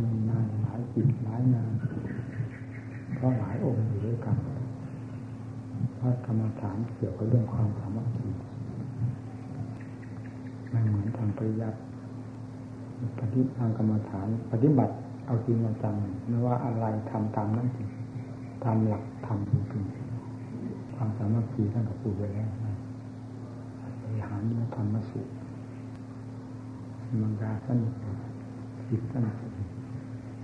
[0.00, 1.72] มีงานหลายจิตหลายงาน
[3.14, 4.36] เพราะหลายองค์อยู่ด้วยกัน
[5.98, 8.28] พระกรรมฐานเกี่ยวกับเรื่องความสามัคคี
[10.70, 11.78] ไม่เหมือนทางปริยัติ
[13.18, 14.94] ปฏิทางกรรมฐาน ปฏิบัติ
[15.26, 15.94] เอาจริงเอาจัง
[16.28, 17.88] ไม่ว่าอะไรทำตามนั้นจริง
[18.64, 19.84] ตามหลักทำจริง
[20.94, 22.50] ความสามัคคีท่านก็พูดไว้แล้ว
[24.02, 25.20] บริหารนิธรรมสุ
[27.22, 27.78] มังกาสั้น
[28.88, 29.57] จิตสั้นส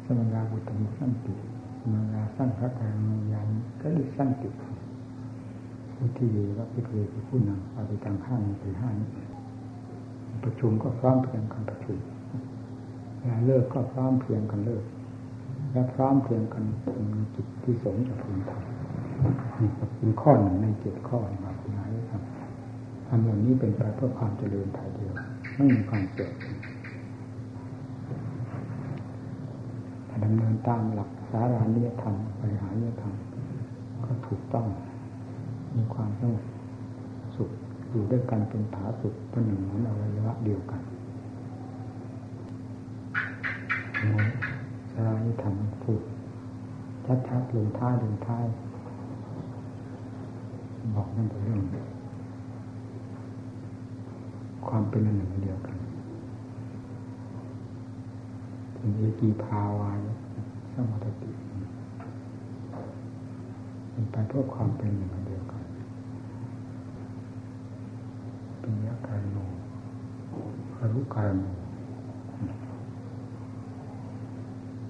[0.05, 0.65] สมังกาบุตร
[0.99, 1.35] สั้นติ
[1.93, 3.49] มังกาสั้นพระกายมังยาน
[3.81, 4.49] ก็อีสั้นติ
[5.95, 9.11] ผู้ที่ดีว่าพิเรคือผู้นำเอาไปทางข้างไปห้านี้
[10.45, 11.99] ประชุมก็พร้อมเพียงกันประชุม
[13.19, 14.85] เวลาเลิกก็พร้อมเพียงกันเลิก
[15.73, 22.23] และพร้อมเพียงกันเป็นจิตที่สงจะพึงทำนี่เป็นข้อหนึ่งในเจ็ดข้อมาคุณนายครับ
[23.09, 25.15] ทำเหล่านี้เป็นไปเพื่อความเจริญภายเดียว
[25.57, 26.74] ไม่มีความเกิดถ้า
[30.25, 33.15] ดำเนินตามหลักสารานิยธรรมบริหารนิยธรรม
[34.05, 34.67] ก็ถูกต้อง
[35.77, 36.45] มีความสงบ
[37.37, 37.51] สุข
[37.91, 40.81] อยู่ด้วยกันเป็นผาสุขเป็นหนึ่งเหมือนอวัยวะเดียวกัน
[44.93, 46.01] สารานิยธรรมพูด
[47.29, 48.45] ชัดๆลงท้ายลงท้าย
[50.95, 51.61] บอกนั่นเป็นเรื่อง
[54.69, 55.77] ความเป็นอันหนึ่งเดียวกัน
[58.85, 59.99] เป็นเอกีภาวาย
[60.75, 61.11] สมัติ
[63.91, 65.65] เป็นไปเพื่อความเป็นหนึ่งเดียวกัน
[68.61, 69.37] เป็นยัการโน
[70.75, 71.45] คารุการโน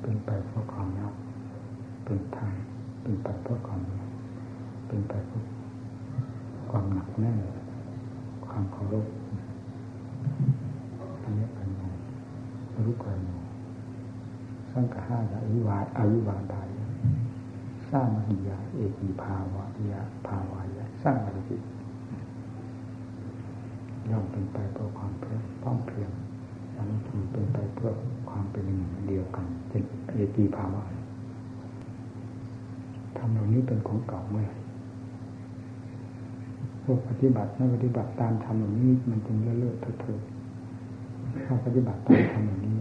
[0.00, 1.14] เป็นไปเพื่อความรัก
[2.04, 2.54] เป็นทาง
[3.02, 4.08] เป็นไปเพื่อความรัก
[4.86, 5.42] เป็นไปเพื่อ
[6.70, 7.38] ความหนักแน่น
[8.46, 9.06] ความเคารพ
[11.22, 11.68] อันนี้เป็น
[12.86, 13.18] รู้กัน
[14.74, 16.66] สร้งกห้าอายุวาอายุวาดาย
[17.90, 21.60] สร้างมหิยาเอกีภาวะยะภาวายะสร้างอะไรจิต
[24.10, 26.10] ย่อมเป็นไปเพื่อความเพื่อป้องเพียง
[26.76, 27.90] อันนี้คือเป็นไปเพื่อ
[28.30, 29.82] ความเป็นหนึ่งเดียวกันเป็น
[30.14, 30.82] เอกีภาวะ
[33.16, 34.48] ทำเหล่านี้เป็นของเก่าเมื่อ
[36.84, 40.20] พวกปฏิบัติไม่ปฏิบัติตามธรรมเหล่านี้มันจึงเลื่อนเถิด
[41.46, 42.74] ถ้าปฏิบัติตามธรรมเหล่านี้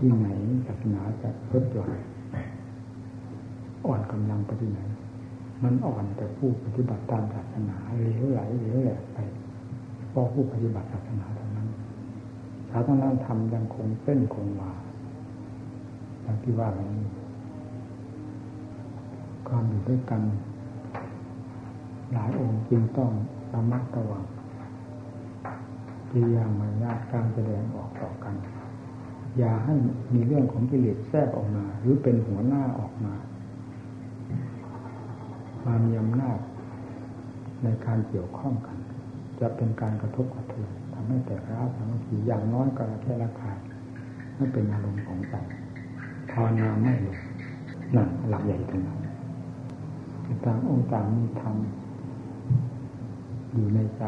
[0.00, 0.28] ที่ไหน
[0.66, 1.90] ศาสนาจะลดหย่อน
[3.86, 4.80] อ่อนกำลังไปที่ไหน
[5.62, 9.18] มันอ่อนแต่ผู้ปฏิบัติตามศาสนาเหลวไหลเหลวแหลกไป
[10.10, 11.68] เพราะผู้ปฏิบัติศาสนาเท่านั้น
[12.70, 14.72] ศาสนาธรรมยังคงเส้นคงวา
[16.22, 17.08] อย่างที่ว่าอย่างนี้
[19.48, 20.22] ความอยู่ด้วยกัน
[22.12, 23.10] หลายองค์จึงต้อง
[23.52, 24.24] ระมัดระวัง
[26.08, 28.34] พยายามมายากการแสดงออกต่อกัน
[29.38, 29.74] อย่าให้
[30.14, 33.14] มีเรื่องของกิเลสแทรกออกมา หรือเป็นหัวหน้าออกมา
[35.66, 36.38] มามีอำนาจ
[37.64, 38.76] ในการเกี่ยวข้องกัน
[39.40, 43.58] จะเป็นการกระทบกระเทือนทำให้แต่ร้าวสามัคคีอย่างน้อยก็แค่ละคาย
[44.36, 45.34] ไม่เป็นอารมณ์ของใจ
[46.30, 47.18] ภาวนาไม่ลง
[47.94, 48.98] นั่นหลักใหญ่ตรงนั้น
[50.44, 51.56] ต่างองค์ต่างมีธรรม
[53.54, 54.02] อยู่ในใจ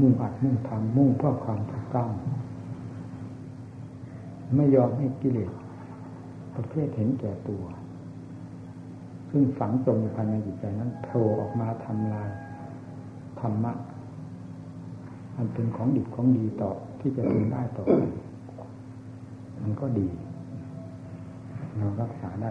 [0.00, 2.08] มุ่งอัดมุ่งทำมุ่งเพื่อความถูกต้อง
[4.54, 5.52] ไม่ยอมให้กิเลส
[6.56, 7.64] ประเภทเห็นแก่ตัว
[9.30, 12.28] ซึ่งฝังจมอยู่ภายในจิตใจนั้นโผล่ออกมาทำลาย
[13.40, 13.72] ธรรมะ
[15.36, 16.70] อันเป็นของดิบของดีต่อ
[17.00, 18.02] ที่จะเป็นได้ต่อไป
[19.62, 20.08] มันก็ดี
[21.76, 22.50] เรารักษาได้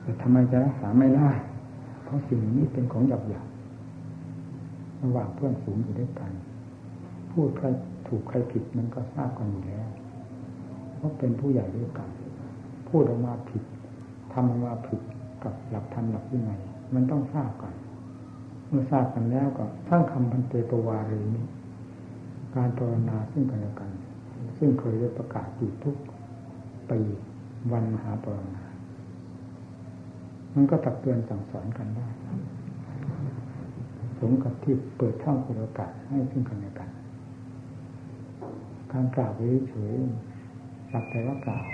[0.00, 1.30] แต่ทำไมจะรักษาไม่ได้
[2.04, 3.46] เพราะสิ่งนี้เป็นของหยาบหยาบ
[5.02, 6.30] ระหว่างเพื่อนฝูงอยู่ด้วยกัน
[7.32, 7.66] พูดใคร
[8.08, 9.88] ถูกใครผิดมันก็ทราบกันอยู่แล้ว
[11.04, 12.08] ราะเป็นผู้ใหญ่ด้วยกัน
[12.88, 13.62] พูดออกมาผิด
[14.32, 15.00] ทำออกมาผิด
[15.44, 16.60] กับหลักธรรมหลักวินัย
[16.94, 17.74] มันต้องทราบกัน
[18.68, 21.46] เมื่อทราบกันแล้วก็ทั้งคำพันเตปวารีนี้
[22.56, 23.90] การภาวนาซึ่งกันและกัน
[24.58, 25.96] ซึ่งเคยได้ประกาศอยู่ทุก
[26.90, 27.00] ปี
[27.72, 28.64] วันมหาปรณา
[30.54, 32.08] มันก็ตักเตือนสั่งสอนกันได้
[34.18, 36.88] สมกับที่เปิดช่องเปิดโอกาสให้ซึ่งกันและกัน
[38.92, 39.32] การกล่าว
[39.68, 40.33] เฉยๆ
[40.96, 41.66] สักแต่ว่ากล่าว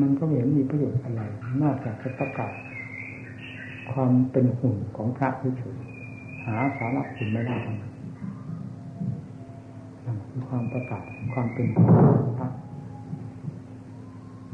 [0.00, 1.22] มันก็ไม่เห็นมีประโยชน์อะไร
[1.62, 2.54] นอกจากจะประกาศ
[3.92, 5.28] ความเป็นหุ่นของพระ
[5.58, 7.56] เฉยๆหาสาระคุณไม่ได้
[10.04, 11.04] นั่นคือความประกาศ
[11.34, 11.88] ความเป็นของ
[12.38, 12.48] พระ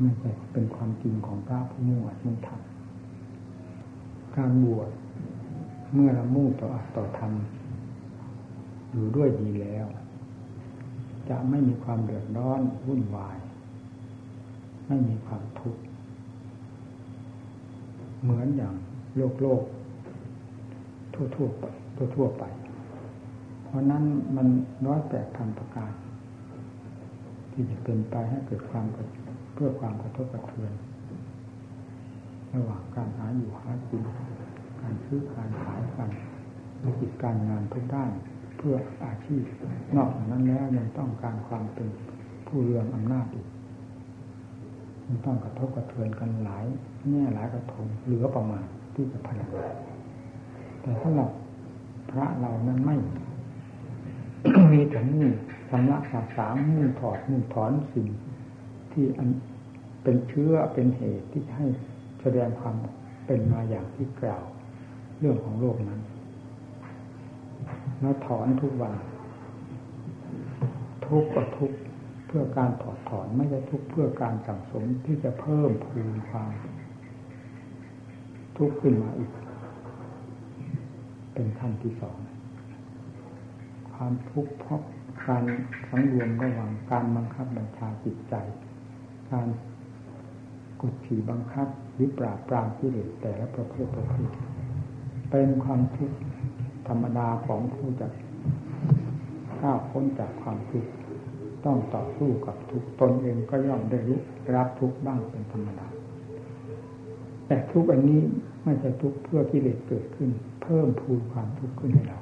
[0.00, 4.90] ไม่ใช่เป็นความจริงของพระผู้มุ่งอัดมุ่งทำการบวช
[5.94, 7.32] เมื่อเรามุ่งต่ออัตต่อธรรม
[8.92, 9.86] อยู่ด้วยดีแล้ว
[11.30, 13.36] จะไม่มีความเดือดร้อนวุ่นวาย
[14.86, 15.82] ไม่มีความทุกข์
[18.22, 18.74] เหมือนอย่าง
[19.16, 19.62] โลกโลก
[21.14, 21.64] ทั่วทั่วไป
[21.96, 22.44] ทั่วทั่วไป
[23.64, 24.04] เพราะนั้น
[24.36, 24.46] มัน
[24.86, 25.92] น้อยแต่ทำประการ
[27.52, 28.86] ที่จะเป็นไปให้เกิดความ
[29.54, 30.72] เพื่อความกระทบกระเทือน
[32.54, 34.02] ระหว่างการหาอยู่หากิน
[34.80, 36.10] การซื้อการขายกัน
[36.78, 38.12] ธุรกิจการงานทุกด้าน
[38.58, 39.44] เพื่ออาชีพ
[39.96, 41.88] นอกจากนั้นแล้วยังต้องการความเป็น
[42.46, 43.46] ผู้เรืองอำนาจอีก
[45.06, 46.64] มันต้องกระทบกระเทือนกันหลาย
[47.10, 48.64] แง่หลายกระทงเหลือประมาณ
[48.94, 49.50] ที่จะพลัง
[50.80, 51.30] แต่สำหรับ
[52.10, 52.96] พระเรานั้นไม่
[54.72, 55.26] มีแต่นี่
[55.70, 58.06] สำลักสาสามมุ่งถอดมุ่งถอนสิ่ง
[58.92, 59.28] ที่อัน
[60.02, 61.66] เป็นเชื้อเป็นเหตุที่ให้
[62.20, 62.76] แสดงความ
[63.26, 64.44] เป็นมาอย่างที่กล่าว
[65.18, 66.00] เรื่องของโลกนั้น
[68.00, 68.94] แล้วถอนทุกวัน
[71.06, 71.72] ทุกก็ทุก
[72.26, 76.52] เพื่อการถอดถอนไม่ใช่ทุกเพื่อการสั่งสมที่จะเพิ่มพูนความ
[78.56, 79.30] ทุกข์ขึ้นมาอีก
[81.34, 82.18] เป็นขั้นที่สอง
[83.94, 84.80] ความทุกข์เพราะ
[85.26, 85.44] การ
[85.88, 88.34] สังรวมระหว่างการบังคับบัญชาจิตใจ
[89.30, 89.46] การ
[90.80, 94.30] กดขี่บังคับหรือปราบปรามกิเลสแต่ละประเภทประเภท
[95.30, 96.16] เป็นความทุกข์
[96.88, 98.08] ธรรมดาของผู้จะ
[99.62, 100.90] ก้าวพ้นจากความทุกข์
[101.64, 104.20] ต้องต่อสู้กับทุกตนเองก็ย่อมได้รู้
[104.54, 105.86] รับทุกบ้างเป็นธรรมดา
[107.46, 108.20] แต่ทุกอันนี้
[108.64, 110.30] ไม่ใช่ทุกเพื่อกิเลสเกิดขึ้น
[110.62, 112.20] เพิ่มพูนความทุกข์ขึ้นให้เรา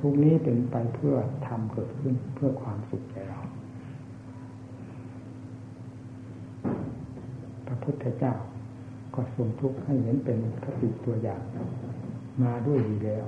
[0.00, 1.14] ทุกนี้เป็นไปเพื่อ
[1.46, 3.40] ทำเกิดขึ้นเพื่อความสุขแก่เรา
[7.66, 8.34] พระพุทธเจ้า
[9.14, 11.42] ก็ทรงทุกข์ให้เห็นเป็นคติตัวอย่าง
[12.42, 13.26] มาด้วยดีแล้ว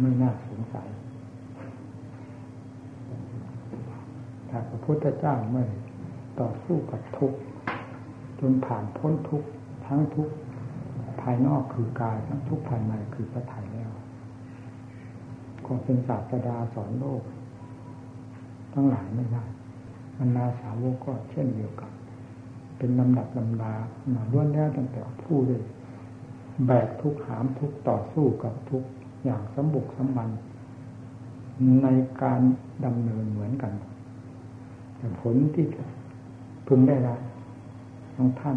[0.00, 0.88] ไม่น่าสงสัย
[4.48, 5.64] ถ้าพระพุทธเจ้าไม่
[6.40, 7.38] ต่อสู้กับทุกข์
[8.40, 9.48] จนผ่านพ้นทุกข์
[9.86, 10.34] ทั้งทุกข์
[11.20, 13.90] ภายนอกคือกายทั้งทุกข์ภายในคือพระไถ่แล้ว
[15.66, 17.22] ก็เป็นศาสดาสอนโลก
[18.72, 19.44] ทั้งหลายไม่ได้
[20.18, 21.92] บรรดาสาวกก็เช่นเดียวกัน
[22.78, 23.72] เป็นลำดับลำดา
[24.10, 25.62] หนาล้วนแล้วตั้งแต่ผู้เลย
[26.66, 28.82] แบกทุกหามทุกต่อสู้กับทุก
[29.24, 30.28] อย่างสมบุกสมบัน
[31.82, 31.88] ใน
[32.22, 32.40] การ
[32.84, 33.72] ดำเนินเหมือนกัน
[34.96, 35.66] แต่ผลที่
[36.66, 37.18] พึงได้รับ
[38.16, 38.56] ของท่าน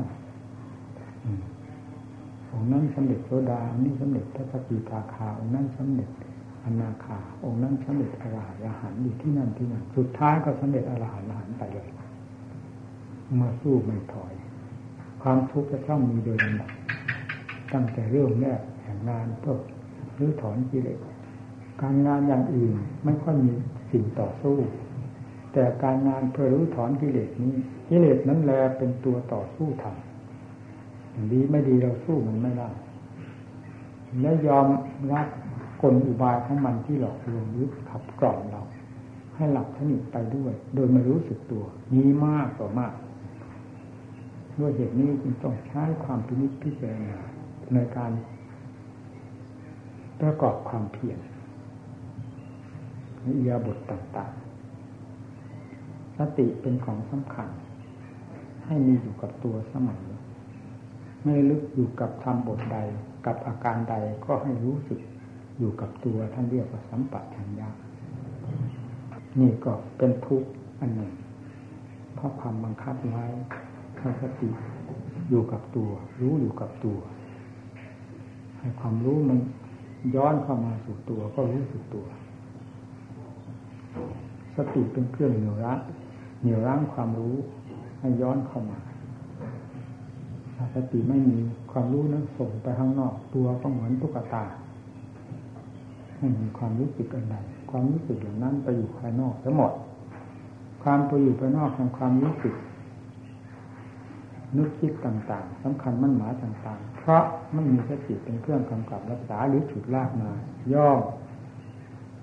[2.51, 6.09] องนั้นสำเร็จโสดาองนี้สำเร็จพระสกิทาคาองนั้นสำเร็จ
[6.65, 8.37] อนาคาองนั้นสำเร็จอร
[8.79, 11.89] หันต์อยู่ที่นั่นที่นั่นสุดท้ายก็สำเร็จอรหันต์อรหันต์ไปเลย
[13.35, 14.33] เมื่อสู้ไม่ถอย
[15.21, 16.71] ความทุกข์จะต้องมีโดยลำดับ
[17.73, 19.59] ตั้งแต่เริ่มแรกแห่งงานเพื่อ
[20.19, 20.99] รื้อถอนกิเลส
[21.81, 22.75] การงานอย่างอื่น
[23.05, 23.53] ไม่ค่อยมี
[23.91, 24.57] สิ่งต่อสู้
[25.53, 27.53] แต่การงานเพื่อรื้อถอนกิเลสนี้
[27.89, 32.69] กิเลสนั้นแลเป็นตัวต่อสู้ทำดีไม่ดีเราสู้มันไม่ได้
[34.21, 34.67] และยอม
[35.13, 35.27] รับ
[35.81, 38.61] กลอุบายของมันที่หลอกลวงหรือขับกล่อมเรา
[39.35, 41.63] ให้หลับสนิทไปด้วย โดยไม่รู้สึกตัว
[41.93, 42.93] มีมากต่อมาก
[44.59, 47.17] ด้วยเหตุนี้จึงต้องใช้ความพินิจพิจารณา
[47.73, 48.11] ในการ
[50.21, 51.19] ประกอบความเพียร
[53.21, 57.49] ในอียาบทต่างๆ สติเป็นของสำคัญ
[58.65, 60.05] ให้มีอยู่กับตัวเสมอ
[61.23, 62.77] ไม่ลึกอยู่กับทำบทใด
[63.25, 64.99] กับอาการใดก็ให้รู้สึก
[65.57, 67.69] อยู่กับตัวท่านเรียกว่าสัมปชัญญะ
[69.39, 70.49] นี่ก็เป็นทุกข์
[70.79, 71.13] อันหนึ่ง
[72.15, 73.25] เพราะความบังคับไว้
[73.97, 74.49] ให้สติ
[75.29, 75.89] อยู่กับตัว
[76.21, 76.99] รู้อยู่กับตัว
[78.79, 79.39] ความรู้มัน
[80.15, 82.05] ย้อนเข้ามาสู่ตัวก็รู้สึกตัว
[84.55, 85.79] สติเป็นเครื่องเหนี่ยวรั้ง
[86.41, 87.35] เหนี่ยวรั้งความรู้
[87.99, 88.79] ให้ย้อนเข้ามา
[90.55, 91.37] ถ้าสติไม่มี
[91.71, 94.43] ความรู้นั้นส่งไปข้างนอก ตัวก็เหมือนตุ๊กตา
[96.17, 97.35] ไม่มีความรู้สึกอันใด
[97.69, 99.73] ความรู้สึกอย่างนั้นไปอยู่ภายนอกทั้งหมด
[100.83, 102.55] ความไปอยู่ภายนอกของความรู้สึก
[104.57, 110.31] นึกคิดต่างๆสำคัญมั่นหมายต่างๆ เพราะไม่มีสติเป็นเครื่องกำกับรักษาหรือฉุดลากมา
[110.73, 110.99] ย่อม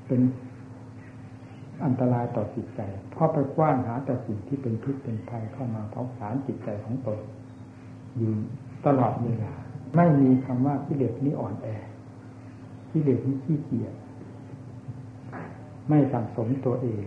[0.07, 0.21] เป็น
[1.85, 7.19] อันตรายต่อจิตใจ เพราะไปกว้านหาแต่สิ่งที่เป็นพิษเป็นภัยเข้ามาเผาผลาญจิตใจของตน
[8.17, 8.33] อยู่
[8.87, 9.53] ตลอดเวลา
[9.97, 11.69] ไม่มีคำว่ากิเลสนี้อ่อนแอ
[12.93, 13.95] กิเลสนี้ขี้เกียจ
[15.89, 17.05] ไม่สั่งสมตัวเอง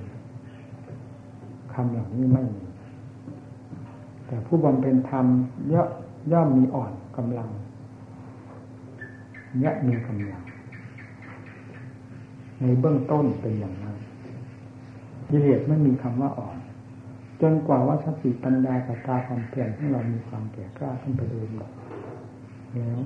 [1.73, 2.64] คำอย่างนี้ไม่มี
[4.27, 5.25] แต่ผู้บำเพ็ญธรรม
[5.73, 5.83] ย่อ
[6.31, 7.49] ย่อมมีอ่อนกำลัง
[9.63, 10.41] ยะมีกำลัง
[12.61, 13.97] ในเบื้องต้นเป็นอย่างนั้น
[15.29, 16.57] กิเลสไม่มีคำว่าอ่อน
[17.41, 21.71] จนกว่าว่าสติปัญญากับตาความเปลี่ยนของเรามีความแก่กล้าขึ้นไปโดยลำดับ
[22.73, 22.99] แล้ว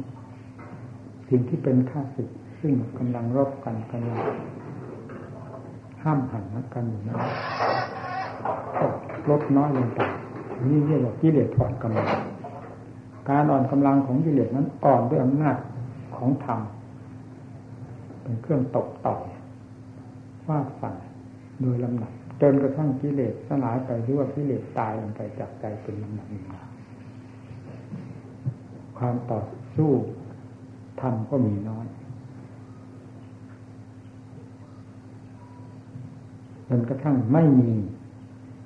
[1.30, 4.20] สิ่งที่เป็นข้าศึกซึ่งกำลังรบกันกำลัง
[6.04, 7.20] ห้ามหันนักกันอยู่นั้น
[9.30, 10.00] ลดน้อยลงไป
[10.68, 12.08] นี่เรียกว่ากิเลสอ่อนกำลัง
[13.30, 15.58] การอ่อนกำลังของกิเลสนั้นอ่อนด้วยอำนาจ
[16.16, 16.60] ของธรรม
[18.22, 19.22] เป็นเครื่องตกต่อย
[20.46, 20.96] ฟาดฟัน
[21.62, 22.12] โดยลำหนัก
[22.42, 26.28] จนกระทั่งกิเลสสลายไปหรือว่ากิเลสตายลงไปจากใจเป็นลำหนัก
[28.98, 29.40] ความต่อ
[29.76, 29.92] สู้
[31.02, 31.88] ธรรมก็มีน้อย
[36.68, 37.72] จนกระทั่งไม่มี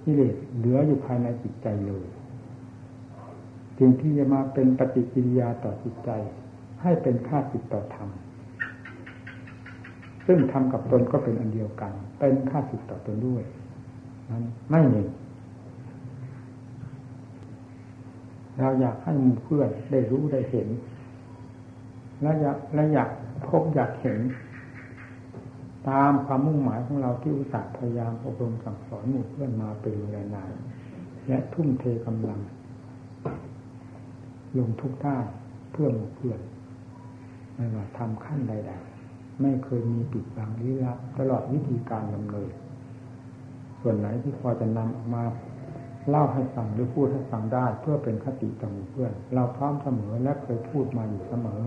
[0.04, 2.06] กิเลสเหลืออยู่ภายในจิตใจเลย
[3.78, 6.10] สิ่งที่จะมาเป็นปฏิกิริยาต่อจิตใจ
[6.82, 8.10] ให้เป็นค่าจิตต่อธรรม
[10.28, 13.44] ซึ่งทำกับตนก็เป็นอันเดียวกัน เป็นค่าจิตต่อตนด้วย
[14.30, 15.04] นั้นไม่มี
[18.60, 20.68] เราอยากให้มูเพื่อนได้รู้ได้เห็น
[22.22, 23.10] และอยากและอยาก
[23.48, 24.20] พบอยากเห็น
[25.90, 30.52] ตามความมุ่งหมายของเราที่อุตส่าห์พยายามอบรมสั่งสอนหมู่เพื่อนมาเป็นเวลานาน
[31.28, 32.40] และทุ่มเทกำลัง
[34.58, 35.16] ลงทุกท่า
[35.72, 36.40] เพื่อหมู่เพื่อน
[37.56, 42.52] ไม่ว่าทำขั้นใดๆไม่เคยมีปิดบังลี้ลับตลอดวิธีการดำเนิน
[43.82, 45.24] ส่วนไหนที่พอจะนำออกมา
[46.10, 51.62] เล่าให้ฟังหรือพูดให้ฟังได้ เพื่อเป็นคติต่อหมู่เพื่อน เราพร้อมเสมอและเคยพูดมาอยู่เสมอ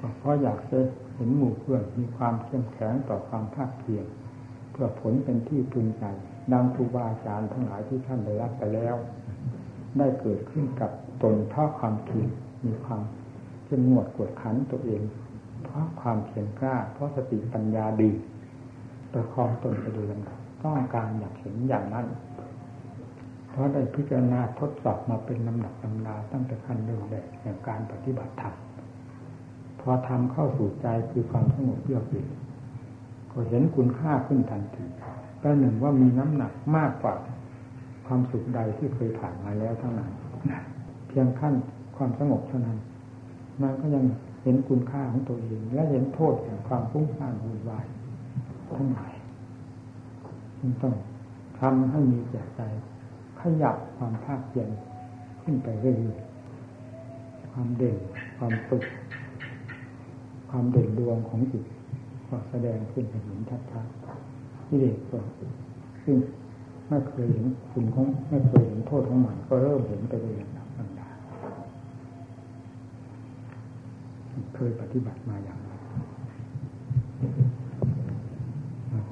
[0.00, 0.78] ก็เพราะอยากจะ
[1.14, 4.06] เห็นหมู่เพื่อนมีความเข้มแข็งต่อความภาคเพียร
[4.72, 6.04] เพื่อผลเป็นที่พึงใจ
[6.52, 8.96] ดังครูบาอาจารย์ทั้งหลายที่ท่านได้รับไปแล้ว
[9.98, 10.90] ได้เกิดขึ้นกับ
[11.22, 12.28] ตนเพราะความเพียร
[12.66, 13.02] มีความ
[13.64, 15.02] เข้มงวดกวดขันตัวเอง
[15.64, 18.10] เพราะความเพียรกล้า เพราะสติปัญญาดี
[19.12, 22.06] ประคองตนไปโดยลำดับต้องการอยากเห็นอย่างนั้น
[23.50, 28.54] เพราะได้พิจารณาทดสอบมาเป็นลำดับลำดาตั้งแต่ขั้นเริ่มแรกในการปฏิบัติธรรม
[29.82, 32.26] พอทำเข้าสู่ใจคือความสงบเยือกเย็น
[33.32, 34.84] ก็เห็นคุณค่าขึ้นทันที
[35.42, 37.14] ก็หนึ่งว่ามีน้ำหนักมากกว่า
[38.06, 40.10] ความสุขใดที่เคยผ่านมาแล้วทั้งนั้น
[41.08, 41.54] เพียงขั้น
[41.96, 42.78] ความสงบเท่านั้น
[43.62, 44.04] มันก็ยัง
[44.42, 47.86] เห็นคุณค่าของตัวเอง และเห็นโทษแห่งความฟุ้งซ่านวุ่นวาย
[48.76, 49.12] ทั้งหลาย
[50.82, 50.94] ต้อง
[51.60, 52.60] ทำให้มีแก่ใจ
[53.40, 54.68] ขยับความภาคเพียร
[55.42, 57.96] ขึ้นไปเรื่อยๆความเด่น
[58.38, 58.84] ความสุข
[60.54, 61.64] ความเด่นดวงของจิต
[62.28, 63.40] ก็แสดงขึ้นเห็น
[63.72, 65.18] ชัดๆที่เด็กก็
[66.04, 66.16] ซึ่ง
[66.88, 71.08] ไม่เคยเห็นคุณของไม่เคยเห็นโทษของมันก็เริ่มเห็นไปเลยนะบรรดา
[74.54, 75.70] เคยปฏิบัติมาอย่างไร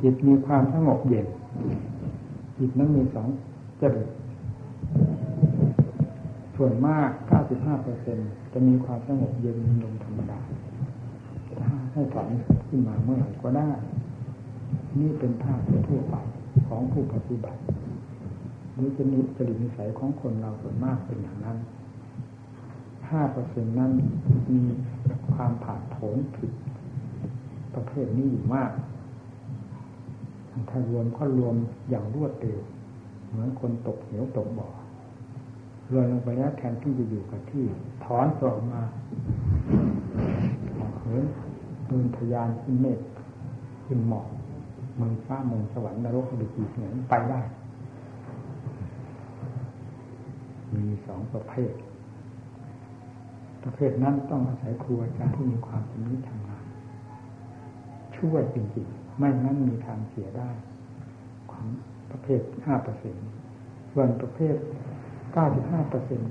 [0.03, 1.27] จิตมีความสงบเย็น
[2.59, 3.29] จิตนั้นมีสอง
[3.81, 4.09] จริต
[6.57, 7.09] ส่วนมาก
[7.81, 10.41] 95%จะมีความสงบเย็นลงธรรมดา
[11.93, 12.27] ให้ถอน
[12.69, 13.71] ขึ้นมาเมื่อไหร่ก็ได้
[14.99, 16.17] นี่เป็นภาพทั่วไป
[16.69, 17.61] ของผู้ปฏิบัติ
[18.75, 21.57] หรือจะนิจริตนิสัยของคนเราส่วนมากเป็นอย่างนั้น
[23.11, 23.93] ห้าเปอร์เซ็นนั้น
[24.51, 24.61] มี
[25.35, 26.53] ความผ่านโผนผิด
[27.75, 28.71] ประเภทนี้อยู่มาก
[30.71, 31.55] ถ้ารวมก็รวม
[31.91, 32.61] อย่างรวดเร็ว
[33.29, 34.69] เหมือนคนตกเหวตกบ่อ
[35.93, 37.65] รวยลงไปแล้วแทนที่จะอยู่กับที่
[38.05, 38.83] ถอนตัวออกมา
[41.01, 41.25] เหิน
[41.91, 43.01] เดินทยานขึ้นเมฆ
[43.85, 44.27] ขึ้นหมอก
[44.97, 47.41] เมืองฟ้าเมืองสวรรค์นรกดุจีเหนือไปได้
[50.75, 51.73] มีสองประเภท
[53.65, 56.65] ประเภทนั้นต้องอาศัยครูอาจารย์ที่มีความชำนิชำนาญ
[58.17, 60.51] ช่วยจริงๆ ไม่นั้นมีทางเสียได้
[61.53, 61.67] ของ
[62.11, 63.27] ประเภทห้าเปอร์เซ็นต์
[63.93, 64.57] ส่วนประเภท
[65.33, 66.29] เก้าสิบห้าเปอร์เซ็นต์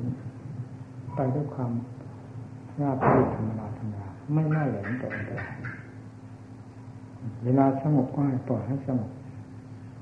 [1.15, 1.71] ไปด้วยความ
[2.81, 3.98] ราบรื่นธรรมดาธรรมดา
[4.33, 5.53] ไม่น่าหลมแต่อันตราย
[7.43, 9.11] เวลาสงบก็ให้ปล่อยให้สงบ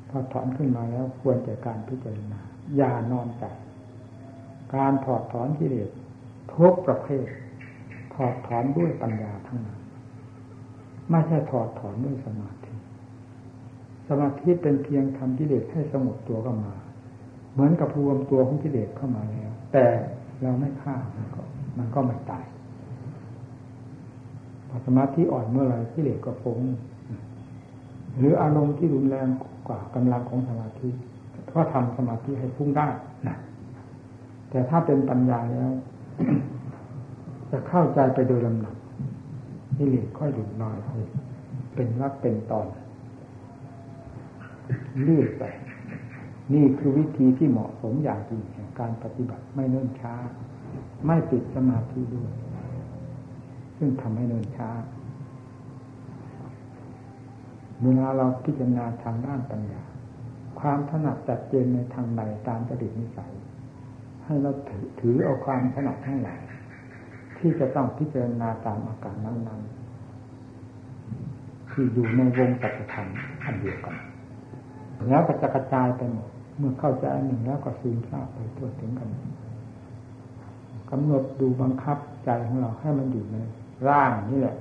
[0.10, 2.42] พอถอนขึ้นมาแล้วควรแก่การพิจารณา
[2.78, 3.44] อย่านอนใจ
[4.76, 5.90] การถอดถอนกิเลส
[6.56, 7.28] ทุกประเภท
[8.16, 9.80] ถอดถอนด้วยปัญญาทั้งนั้น
[11.10, 12.74] ไม่ใช่ถอดถอนด้วยสมาธิ
[14.08, 16.74] สมาธิเป็นเพียงทำกิเลสให้สงบตัวก็มา
[17.54, 19.86] เหมือนกับรวมตัวของกิเลสเข้ามาแล้ว แต่
[20.42, 21.42] เราไม่ฆ่ามันก็
[21.78, 22.46] มันก็ไม่ตาย
[24.86, 26.60] สมาธิอ่อนเมื่อไรกิเลสก็ฟุ้ง
[28.18, 29.28] หรืออารมณ์ที่รุนแรง
[29.68, 30.90] กว่ากำลังของสมาธิ
[31.54, 32.88] ก็ทำสมาธิให้พุ่งได้
[33.28, 33.38] นะ
[34.50, 35.72] แต่ถ้าเป็นปัญญาแล้ว
[37.52, 38.76] จะเข้าใจไปโดยลำดับ
[39.78, 40.90] นี่เหลือค่อยหลุดน้อยไป
[41.76, 42.68] เป็นรักเป็นตอน
[45.02, 45.44] เลื่อยไป
[46.54, 50.14] นี่คือวิธีที่เหมาะสมอย่างจริงแห่งการปฏิบัติไม่เนิ่นช้า
[51.06, 52.32] ไม่ติดสมาธิด้วย
[53.78, 54.70] ซึ่งทำให้เนินช้า
[57.82, 59.84] เวลาเราพิจารณาทางด้านปัญญา
[60.60, 63.34] ความถนัดจัดเจนในทางใดตามจริตนิสัย
[64.26, 64.52] ให้เรา
[65.00, 66.42] ถือเอาความถนัดทั้งหลาย
[67.38, 69.62] ที่จะต้องพิจารณาตามอาการนั้น
[70.48, 73.06] ๆ ที่อยู่ในวงปัจจุบัน
[73.44, 73.96] อันเดียวกัน
[75.08, 79.10] แล้วก็จะกระจายไปหมดเมื่อเข้าใจอันหนึ่งแล้วก็ซึมซาบไปทั่วถึงกัน
[80.92, 83.38] กำหนดดูบังคับใจของเราให้มันอยู่ใน
[83.90, 84.56] ร่างนี่แหละ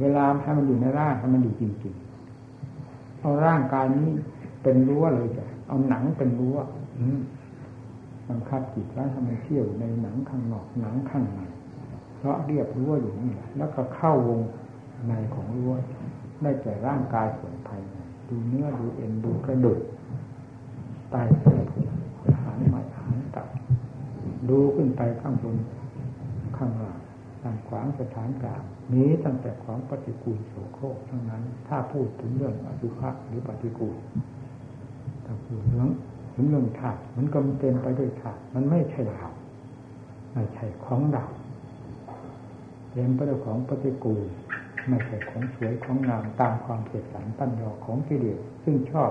[0.00, 4.08] เวลาให้มันอยู่ในร่างให้มันอยู่จริงๆเอาร่างกายนี้
[4.62, 6.58] เป็นรั้วเลยจ้ะเอาหนังเป็นรั้ว
[8.28, 11.40] บังคับจิตไว้ให้เที่ยวในหนังข้างนอกหนังข้างใน
[12.18, 14.40] เพราะเรียบรั้วอยู่นี่แหละแล้วก็เข้าวง
[15.08, 15.72] ในของรั้ว
[16.42, 17.96] ได้แก่ร่างกายส่วนภายใน
[18.28, 19.80] ดูเนื้อดูเอ็นดูกระดูก
[21.10, 23.46] ใต้เสื้อผมหางไม้หางตับ
[24.48, 25.56] ดูขึ้นไปข้างบน
[26.56, 26.99] ข้างล่าง
[27.42, 33.96] ต่างขวางสถานกลางมีตั้งแต่ของปฏิกูลโสโครกทั้งนั้น ถ้าพูดถึงเรื่องอสุภะหรือปฏิกูล
[35.24, 35.88] ถ้าพูดเรื่อง
[36.34, 39.28] ถึงเรื่องธาตุมันก็มันเป็นไปด้วยธาตุมันไม่ใช่เรา
[40.34, 41.24] ไม่ใช่ของเรา
[42.90, 44.26] เต็มไปด้วยของปฏิกูล
[44.88, 49.10] ไม่ใช่ของสวยของงามตามความเสกสรรปั้นยอของกิเลสซึ่งชอบ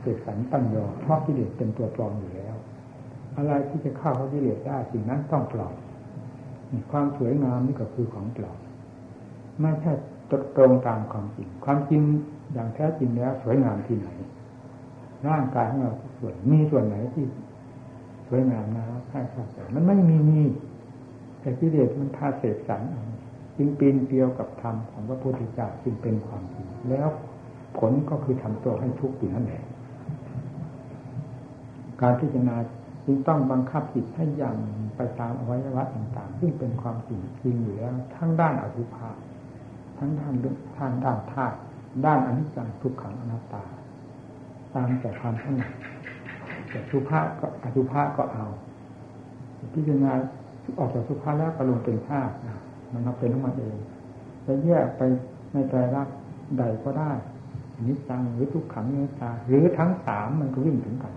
[0.00, 2.54] เสกสรรปั้นยอเพราะกิเลสเป็นตัวปลอมอยู่แล้ว
[3.36, 5.74] อะไรที่จะเข้าเขากิเลสได้สิ่งนั้นต้องปลอม
[6.90, 8.58] ความสวยงามนี่ก็คือของปลอม
[9.60, 9.92] ไม่ใช่
[10.56, 12.02] ตรงตามความจริง ความจริง
[12.52, 14.08] อย่างแท้จริงแล้วสวยงามที่ไหน
[15.28, 17.24] ร่างกายของเราส่วนมีส่วนไหนที่
[18.28, 20.40] สวยงามนะใช่ครับมันไม่มีมี
[21.40, 22.82] แต่กิเลสมันพาเสกสรร
[23.56, 27.08] จึงปีนเปียวกับธรรมของพระพุทธเจ้าจึงเป็นความจริงแล้ว
[27.78, 29.62] ผลก็คือทำตัวให้ทุกข์อยู่นั่นแหละ
[32.00, 32.56] การพิจารณา
[33.04, 34.56] จึงต้องบังคับจิตให้ยัง
[34.96, 39.08] ไปตามอวัยวะต่างๆ ซึ่งเป็นความจริงจริงอยู่แล้วทั้งด้านอสุภะ
[39.98, 40.34] ทั้งด้าน
[40.78, 41.56] ทางด้านธาตุ
[42.06, 43.64] ด้านอนิจจังทุกขังอนัตตา
[44.74, 45.70] ตามแต่ความถนัด
[46.70, 48.46] แต่สุภาก็อสุภะก็เอา
[49.74, 50.12] พิจารณา
[50.78, 52.32] ออกจากสุภาแล้วก็ลงเป็นธาตุ
[52.92, 53.76] มันมาเป็นของมันเอง
[54.46, 55.02] จะแยกไป
[55.52, 56.08] ในใจรัก
[56.58, 57.12] ใดก็ได้
[57.86, 61.14] นิจจังหรือทุกขังเนื้อตาหรือทั้งสามมันก็วิ่งถึงกัน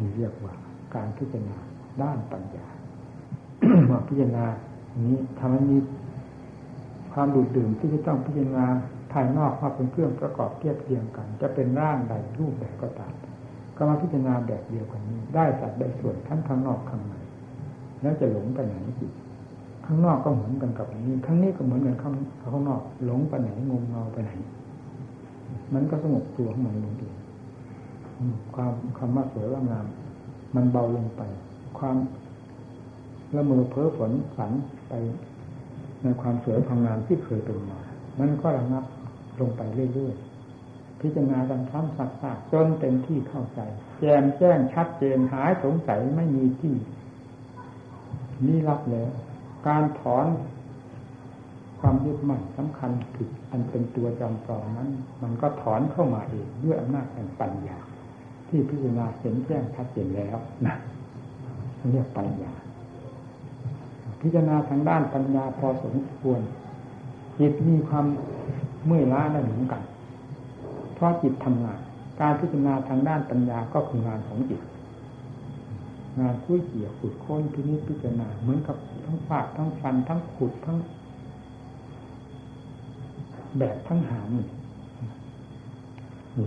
[0.00, 0.54] นี่เรียกว่า
[0.94, 1.56] การพิจารณา
[2.02, 2.66] ด้านปัญญา
[3.90, 4.46] มาพิจารณา
[5.06, 5.78] นี้ทำให้มี
[7.12, 8.66] ความดูดดื่มที่จะต้องพิจารณา
[9.12, 13.12] ภายนอกว่าเป็นเครื่องประกอบเทียบเทียงกัน จะเป็นร่างใดรูปใดก็ตาม
[13.76, 17.14] ก็มาพิจารณาแบบเดียวกันนี้ ได้สัดได้ส่วนทั้งข้างนอกข้างใน
[18.00, 19.12] แล้วจะหลงไปไหนอีก
[19.86, 24.30] ข้างนอกก็เหมือนกันกับนี้ข้างนี้ก็เหมือนกันข้างข้างนอก หลงไปไหนงมเงาไปไหน
[25.74, 27.14] มันก็สงบตัวของมันลงเอง
[28.54, 29.86] ความคำว่าสวยว่างาม
[30.54, 31.22] มันเบาลงไป
[31.78, 31.96] ความ
[33.36, 34.52] ละเมอเพ้อฝนฝัน
[34.88, 34.92] ไป
[36.02, 37.80] ในความสวยความงามที่เคยเป็นมา
[38.20, 38.84] มันก็ระงับ
[39.40, 39.62] ลงไป
[39.94, 43.60] เรื่อยๆพิจารณากันซ้ำซักๆจนเต็มที่เข้าใจ
[44.00, 46.74] แจ่มแจ้งชัดเจนหายสงสัยไม่มีที่
[48.46, 49.10] นี่รับแล้ว
[49.68, 50.26] การถอน
[51.80, 54.90] ความยึดมั่นสำคัญผิดอันเป็นตัวจำปลอมนั้น
[55.22, 57.78] มันก็ถอนเข้ามาเองด้วยอำนาจแห่งปัญญา
[58.50, 60.36] ที่พิจารณาเห็นแจ้งชัดเจนแล้ว
[60.66, 60.74] นะ
[61.92, 62.52] เรียกปัญญา
[64.20, 66.40] พิจารณาทางด้านปัญญาพอสมควร
[67.38, 68.06] จิตมีความ
[68.86, 69.82] เมื่อยล้าได้เหมือนกัน
[70.94, 71.78] เพราะจิตทำงาน
[72.20, 74.60] การพิจารณาทางด้านปัญญาก็คืองานของจิต
[76.20, 80.76] งานคุยเกี่ยวขุดค้นพินิจพิจารณาเหมือนกับทั้งฝากทั้งฟันทั้งขุดทั้ง
[83.58, 84.46] แบบทั้งหามนี่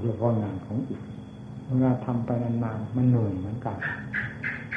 [0.04, 1.00] เฉพาะงานของจิต
[1.68, 3.78] เวลาทำไปนานๆมันเหนื่อยเหมือนกัน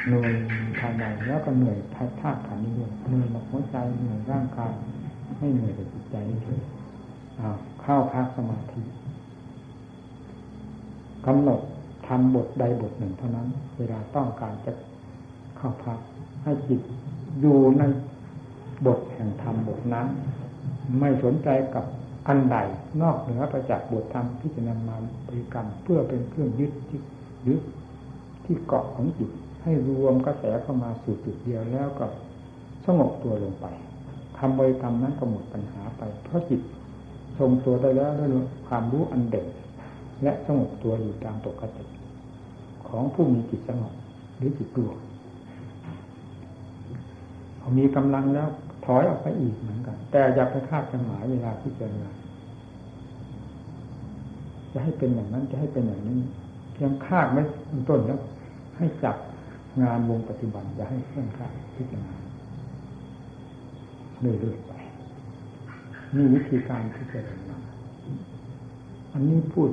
[0.07, 0.31] เหนื่อย
[0.79, 4.71] ภายในแล้วก็เหนื่อยภายธาตุขันนี้ด้วยเหนื่อยหมดหัวใจเหนื่อยร่างกาย
[5.39, 6.59] ไม่เหนื่อยแต่จิตใจนี่เฉย
[7.81, 8.81] เข้าพักสมาธิ
[11.25, 11.61] กำหนด
[12.07, 13.47] ทำบทใดบทหนึ่งเท่านั้น
[13.77, 14.73] เวลาต้องการจะ
[15.57, 15.99] เข้าพัก
[16.43, 16.81] ให้จิต
[17.41, 17.83] อยู่ใน
[18.85, 20.07] บทแห่งธรรมบทนั้น
[20.99, 21.85] ไม่สนใจกับ
[22.27, 22.57] อันใด
[23.01, 24.95] นอกเหนือไปจากบทธรรมที่จะนำมา
[25.27, 27.01] บริกรรมเพื่อเป็นเครื่องยึดที่
[27.47, 27.61] ยึด
[28.45, 29.31] ที่เกาะของจิต
[29.63, 32.05] ให้รวมกระแสเข้ามาสู่จุดเดียวแล้วก็
[32.85, 33.65] สงบตัวลงไป
[34.37, 36.61] ทำบริกรรมนั้นก็หมดปัญหาไป เพราะจิต
[37.39, 39.47] ทรงตัวได้แล้วด้วยความรู้อันเด่น
[40.23, 41.85] และสงบตัวอยู่ตามปกติ
[42.87, 43.93] ของผู้มีจิตสงบ
[44.37, 44.97] หรือจิตรวม
[47.59, 48.47] พอมีกำลังแล้ว
[48.85, 52.09] ถอยออกไปอีกเหมือนกัน แต่อย่าไปคาดหมายเวลาพิจารณา
[54.77, 56.19] จะให้เป็นอย่างนั้นจะให้เป็นอย่างนี้
[56.81, 57.43] ยังคาดไม่
[57.89, 58.19] ต้นแล้ว
[58.77, 59.15] ให้จับ
[59.81, 62.15] งานวงปฏิบัติอย่าให้เครื่องคาดพิจารณา
[64.19, 64.71] เรื่อยๆไป
[66.15, 67.57] นี่วิธีการที่จะเรียนมา
[69.13, 69.69] อันนี้พูด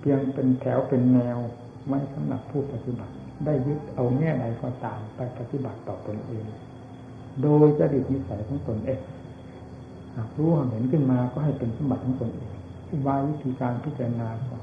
[0.00, 1.38] เพียงเป็นแถวเป็นแนว
[1.86, 3.14] ไว้สำหรับผู้ปฏิบัติ
[3.44, 6.44] ได้ยึดเอาแง่ใดก็ตามไปปฏิบัติต่อตนเอง
[7.42, 9.00] โดยจริตนิสัยของตนเอง
[10.16, 12.55] หากรู้เห็นขึ้นมาก็ให้เป็นสมบัติของตนเอง
[12.96, 14.56] อุบายวิธีการพิจารณาก็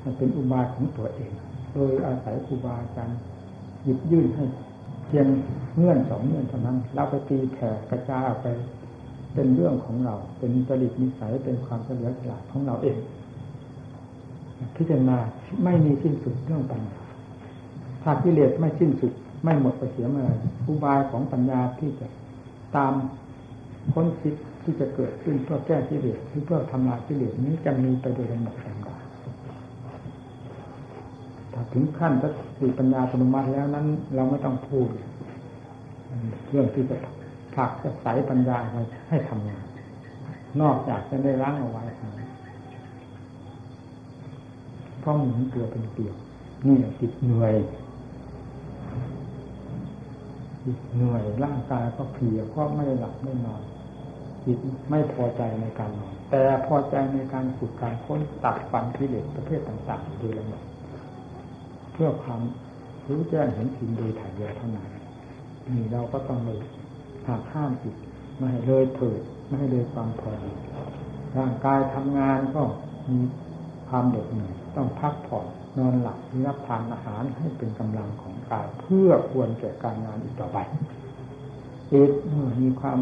[0.00, 1.32] ให้เป็นอุบายของตัวเอง
[1.74, 3.18] โดยอาศัยครูบาอาจารย์
[3.82, 4.44] หยิบยื่นให้
[5.06, 5.26] เพียง
[5.76, 8.46] เงื่อนสองเงื่อนเท่านั้นเราไปตีแผ่กระจายออกไป
[9.34, 12.96] เป็นเรื่องของเรา เป็นจริตนิสัยเป็นความเฉลียวฉลาดของเราเอง
[14.76, 15.18] พิจารณา
[15.64, 16.98] ไม่มีสิ้นสุดเรื่องปัญญา
[18.02, 19.12] ถ้ากิเลสไม่สิ้นสุด
[19.44, 20.30] ไม่หมดไปเสียเมื่อไร
[20.66, 22.06] อุบายของปัญญาที่จะ
[22.76, 22.92] ตาม
[23.92, 24.34] ค้นคิด
[24.68, 28.98] ที่จะเกิดขึ้นเพื่อแก้กิเลสหรือเพื่อทำลายกิเลสนี้จะมีไปโดยลำดับลำดับ
[31.52, 32.24] ถ้าถึงขั้นส
[32.60, 34.88] ติปัญญาปรมัติแล้วนั้น เราไม่ต้องพูด
[36.50, 36.96] เรื่องที่จะ
[37.54, 38.58] ผลักจะใสปัญญา
[39.08, 39.64] ให้ทำงาน
[40.60, 41.84] นอกจากจะได้ล้างเอาไว้
[45.00, 46.14] เพราะหมุนตัวเป็นเปลี่ยว
[46.66, 47.54] นี่ติดเหนื่อย
[50.64, 53.62] ติดเหนื่อยร่างกายก็เพลียเพราะไม่ได้หลับไม่นอน
[54.48, 60.64] จิตไม่พอใจในการนอน แต่พอใจในการฝึกการค้นตัดฟันกิเลสประเภทต่างๆโดยลำดับ
[61.92, 62.40] เพื่อความ
[63.08, 64.88] รู้แจ้งเห็นจริงโดยถ่ายเดียวเท่านั้น
[65.68, 66.60] นี่เราก็ต้องเลย
[67.28, 67.94] หากห้ามจิต
[68.36, 70.52] ไม่ให้เลยเถิดไม่ให้เลยความพอดี
[71.38, 72.62] ร่างกายทำงานก็
[73.08, 73.18] มี
[73.88, 75.46] ความเหน็ดเหนื่อยต้องพักผ่อน
[75.78, 80.58] นอนหลับรับทานอาหารให้เป็นกำลังของกายเพื่อควรแก่การงานอีกต่อไป
[81.92, 82.98] จิตเมื่อมีความ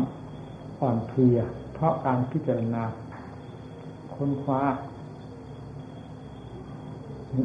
[0.81, 1.39] อ่อนเพลีย
[1.75, 2.83] เพราะการพิจารณา
[4.15, 4.63] ค้นคว้า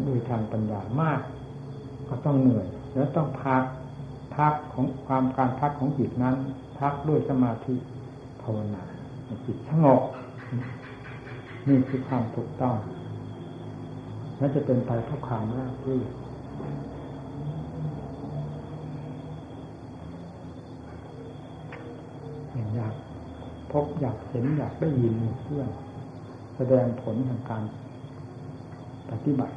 [0.06, 1.22] โดยทางปัญญามาก
[2.08, 3.64] ก็ต้องเหนื่อย แล้วต้องพัก
[4.38, 6.36] พักของความการพักของจิตนั้น
[6.80, 7.76] พักด้วยสมาธิ
[8.42, 8.84] ภาวนา
[9.46, 10.02] จิตสงบ
[11.68, 12.76] นี่คือความถูกต้อง
[14.38, 16.08] และจะเป็นไปเพราะความราบรื่น
[22.76, 22.94] อยาก
[23.72, 25.70] พบอยากเห็นอยากได้ยินเพื่อน
[26.56, 27.64] แสดงผลทางการ
[29.10, 29.56] ปฏิบัติ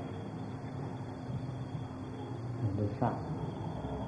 [2.77, 3.17] โดยทราบ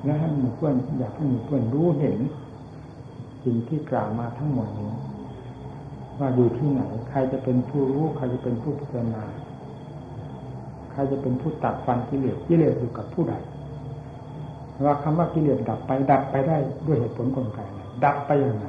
[0.04, 2.18] และให้หมู่เพื่อนอยากให้หมู่เพื่อนรู้เห็น
[3.44, 4.92] สิ่งที่กล่าวมาทั้งหมดนี้
[6.18, 9.24] ว่าอยู่ที่ไหน ใครจะเป็นผู้รู้ ใครจะเป็นผู้พิจารณา
[10.92, 13.34] ใครจะเป็นผู้ตัดฟันกิเลสกิเลสอยู่กับผู้ใด
[14.84, 17.60] ว่าคำว่ากิเลสดับไปดับไปได้ด้วยเหตุผลกลไก
[18.04, 18.66] ดับไปยังไง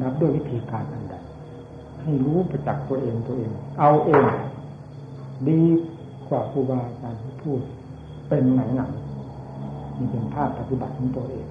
[0.00, 1.14] นับด้วยวิธีการอันใด
[2.02, 3.50] ให้รู้ประจักษ์ตัวเองตัวเอง
[3.80, 4.24] เอาเอง
[5.48, 5.60] ดี
[6.28, 7.60] กว่าครูบาอาจารย์พูด
[8.28, 8.90] เป็นไหนหนัง
[9.96, 11.46] นี่เป็นภาพปฏิบัติของตัวเอง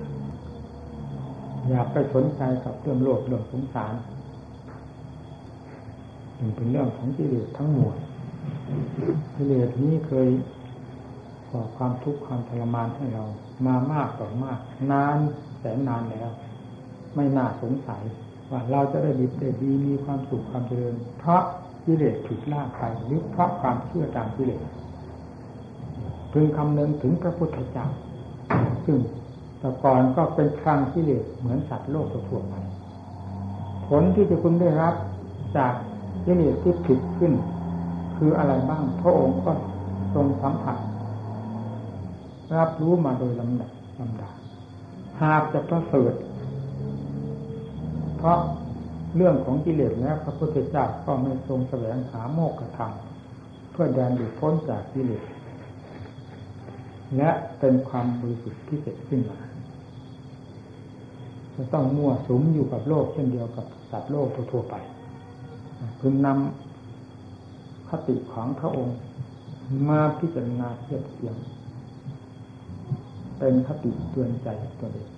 [1.67, 3.93] อย่าไปสนใจกับเรื่องโลกเรื่องสงสาร
[6.39, 7.95] มันเป็นเรื่องของกิเลสทั้งหมด
[9.35, 10.29] กิเลสนี้เคย
[11.49, 13.23] ก่อความทุกข์ความทรมานให้เรา
[13.65, 14.59] มามากต่อมาก
[14.91, 15.17] นาน
[15.59, 16.29] แสนนานแล้ว
[17.15, 18.03] ไม่น่าสงสัย
[18.51, 21.41] ว่าเราจะได้ดีได้ดีมีความสุขความเจริญ เพราะ
[21.85, 24.61] กิเลสถูกล่าไปหรือเพราะความเชื่อตามกิเลส
[26.31, 27.87] พึงคำนึงถึงพระพุทธเจ้า
[28.85, 28.99] ซึ่ง
[29.59, 32.55] แต่ก่อนก็เป็นครั้งกิเลสเหมือนสัตว์โลกทั่วไป
[33.87, 34.95] ผลที่จะคุณได้รับ
[35.57, 35.73] จาก
[36.25, 37.33] กิเลสที่ผิดขึ้น
[38.17, 39.51] คืออะไรบ้างพระองค์ก็
[40.13, 40.77] ทรงสัมผัส
[42.57, 44.29] รับรู้มาโดยลำดับลำดา
[45.21, 46.13] หากจะประเสริฐ
[48.23, 48.41] เพราะ
[49.15, 52.91] เรื่องของกิเลสแล้วพระพุทธเจ้าก็ไม่ทรงแสวงหาโมกขธรรม
[53.71, 55.23] เพื่อแดนหลุดพ้นจากกิเลส
[57.17, 57.29] และ
[57.59, 59.39] เป็นความบริสุทธิ์ที่เกิดขึ้นมา
[61.55, 64.75] จะต้องมั่วสุมอยู่กับโลกเช่นเดียวกับสัตว์โลกทั่วไป
[65.99, 68.97] พึงนำคติของพระองค์
[69.89, 71.35] มาพิจารณาเทียบเทียง
[73.39, 74.49] เป็นคติเตือนใจ
[74.81, 75.09] ตัวเอง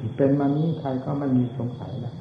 [0.00, 2.14] ที่ เป็นมานี้ใครก็ไม่มีสงสัยแล้ว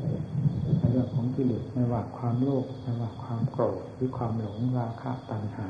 [0.80, 5.68] ในเรื่องของกิเลสไม่ว่าความโลภไม่ว่าความโกรธหรือความหลงราคะตัณหา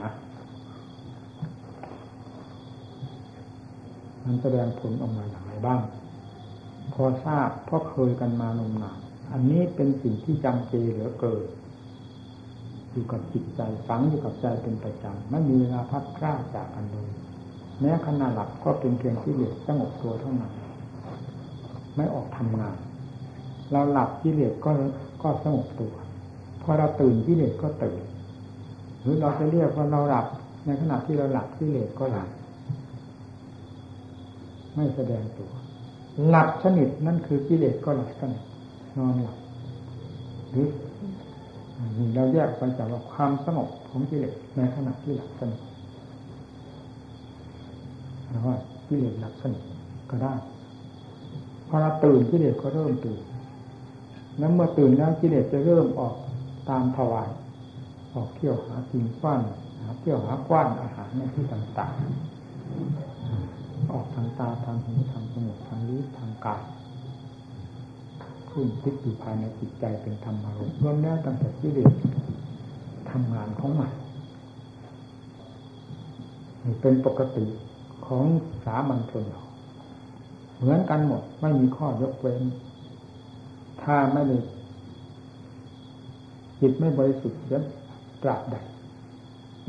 [4.24, 5.82] มันแสดงผลออกมาอย่างไรบ้าง
[6.94, 9.00] พอทราบเพราะเคยกันมานมนาน
[9.32, 11.44] อันนี้เป็นสิ่งที่จำเจเหลือเกิน
[12.92, 17.10] อยู่กับจิตใจฝังอยู่กับใจเป็นประจำไม่มีเวลาพักคร่าจากกันเลย
[17.80, 20.54] แม้ขณะหลับก็เป็นเพียงที่เหลือสงบตัวเท่านั้น
[21.96, 22.78] ไม่ออกทำงาน
[23.72, 24.72] เราหลับกิเลสก็
[25.22, 25.94] ก็สงบตัว
[26.62, 28.02] พอเราตื่นกิเลสก็ตื่น
[29.02, 30.26] หรือเราจะเรียกว่าเราหลับ
[30.66, 32.30] ในขณะที่เราหลับกิเลสก็หลับ
[34.76, 35.52] ไม่แสดงตัว
[36.30, 38.44] หลับสนิทนั่นคือกิเลสก็หลับสนิท
[38.98, 39.38] นอนหลับ
[40.52, 40.68] หรือ
[42.16, 45.62] เราแยกไปจากว่าความสงบของกิเลสในขณะที่หลับสนิท
[48.32, 49.64] นะว่ากิเลสหลับสนิท
[50.10, 50.34] ก็ได้
[51.74, 53.22] อเราตื่นกิเลสก็เริ่มตื่น
[54.42, 56.16] นั้นเมื่อตื่นแล้วกิเลสจะเริ่มออก
[56.70, 57.30] ตามถวาย
[58.16, 59.42] ออกเที่ยวหากินกว้าน
[59.80, 66.62] หาเที่ยวหากว้านอาหารในที่ต่างๆ ออกทางตาทางหูทางจมูกทางลิ้นทางกาย
[68.50, 71.92] ขึ้นคิดอยู่ภายในจิตใจเป็นธรรมารมณ์รวมแล้วตั้งแต่กิเลส
[73.12, 73.92] ทำงานของมัน
[76.82, 77.46] เป็นปกติ
[78.08, 78.26] ของ
[78.66, 79.42] สามัญชนเรา
[80.58, 82.42] เหมือนกันหมด ไม่มีข้อยกเว้น
[83.84, 84.38] ถ้าไม่ได้
[86.60, 87.64] จิตไม่บริสุทธิ์ยัน
[88.24, 88.56] ตราบใด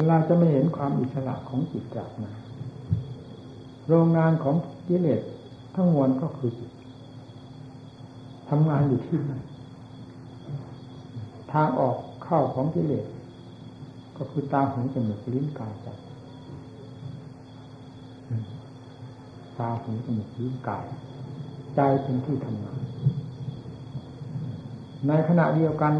[0.08, 2.34] เราจะไม่เห็นความอิสระของจิตตราบนั้น
[3.88, 4.54] โรงงานของ
[4.88, 5.20] กิเลส
[5.74, 6.70] ทั้งมวลก็คือจิต
[8.48, 9.42] ทำงานอยู่ที่นั่น
[11.52, 13.06] ทางออกเข้าของกิเลส
[14.16, 15.88] ก็คือตาหูจมูกลิ้นกายใจ
[19.58, 20.86] ตาหูจมูกลิ้นกาย
[21.74, 22.80] ใจเป็นที่ทำงาน
[25.08, 25.92] ในขณะเดียวกัน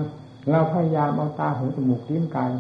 [0.51, 2.51] เราพยายามเอาตาหูจมูกลิ้นกาย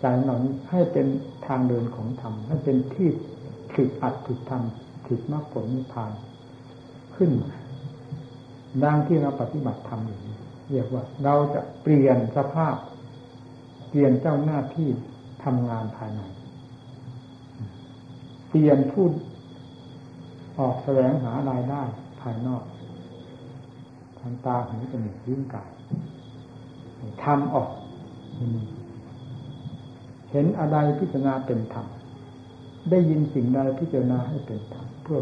[0.00, 1.06] ใจเหล่านี้ให้เป็น
[1.46, 3.08] ทางเดินของธรรมให้เป็นที่
[3.72, 4.62] ถิดอัดถิดธรรม
[5.06, 6.12] ถิดมรรคผลนิพพาน
[7.16, 7.50] ขึ้นมา
[8.84, 10.18] ดังที่เราปฏิบัติธรรมอยู่
[10.70, 12.76] เรียกว่า เราจะเปลี่ยนสภาพ
[13.88, 14.88] เปลี่ยนเจ้าหน้าที่
[15.44, 16.20] ทำงานภายใน
[18.48, 19.10] เปลี่ยนพูด
[20.60, 21.82] ออกแสวงหารายได้
[22.20, 22.64] ภายนอก
[24.18, 25.70] ทางตาหูจมูกลิ้นกาย
[27.24, 27.70] ทำออก
[30.30, 31.86] เห็นอะไรพิจารณาเป็นธรรม
[32.90, 35.20] ได้ยินสิ่งใดพิจารณาให้เป็นธรรมเพื่อ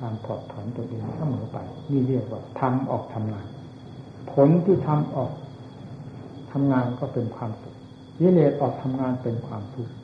[0.00, 1.58] การถอดถอนตัวเองเสมอไป
[1.90, 3.46] นี่เรียกว่าทำออกทำงาน
[4.32, 5.32] ผลที่ทำออก
[6.52, 7.74] ทำงานก็เป็นความสุข
[8.20, 9.94] ยิเลสออกทำงานเป็นความทุกข์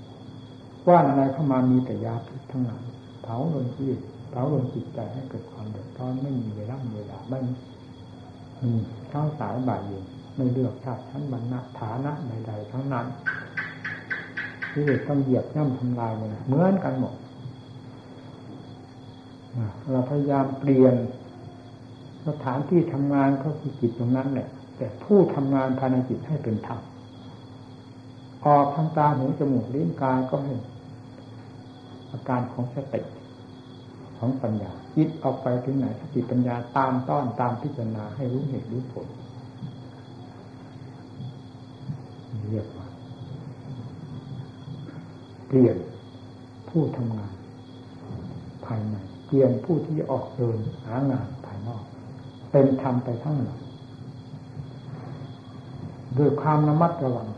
[0.89, 2.83] ว่าอะไรเข้ามามีแต่ยาพิษทั้งนั้น
[3.23, 3.99] เผาลนชีวิต
[4.31, 7.53] เผาลนจิตใจให้เกิดความเดือดร้อนไม่มีเวลาเวลาไม่มี
[9.09, 10.05] เช้าสายบ่ายเย็น
[10.37, 13.07] ไม่เลือกชาติชั้นบรรณะฐานะใดๆทั้งนั้น
[14.71, 17.15] ที่เด็กต้องเหยียบย่ำทำลายเลยเหมือนกันหมด
[19.91, 20.95] เราพยายามเปลี่ยน
[22.27, 26.81] สถานที่ทำงานก็คือจิตตรงนั้นแหละ แต่ผู้ทำงานภายในจิตให้เป็นธรรม
[28.47, 30.61] ออกทางตาหูจมูกลิ้นกายก็เห็น
[32.11, 33.01] อาการของสติ
[34.19, 39.07] ของปัญญาจิตออกไปถึงไหนสติปัญญาตามต้อนตามพิจารณาให้รู้เหตุรู้ผล
[42.51, 42.87] เรียกว่า
[45.47, 45.77] เปลี่ยน
[46.69, 47.33] ผู้ทำงาน
[48.65, 51.83] ภายในเปลี่ยนผู้ที่ออกเดินหางานภายนอก
[52.51, 53.59] เป็นธรรมไปทั้งหมด
[56.19, 57.29] ด้วยความระมัดระวัง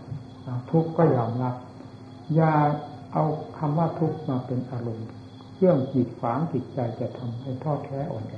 [0.70, 1.54] ทุกข์ก็ยอมรับ
[2.34, 2.52] อย่า
[3.12, 3.24] เอา
[3.58, 5.08] คำว่าทุกข์มาเป็นอารมณ์
[5.62, 8.34] เรื่องจิตขวางจิตใจจะทำให้ท้อแท้อ่อนแอ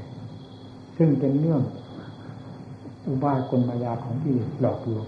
[0.96, 1.62] ซึ่งเป็นเรื่อง
[3.06, 5.06] อุบายกลมายาของที่หลอกลวง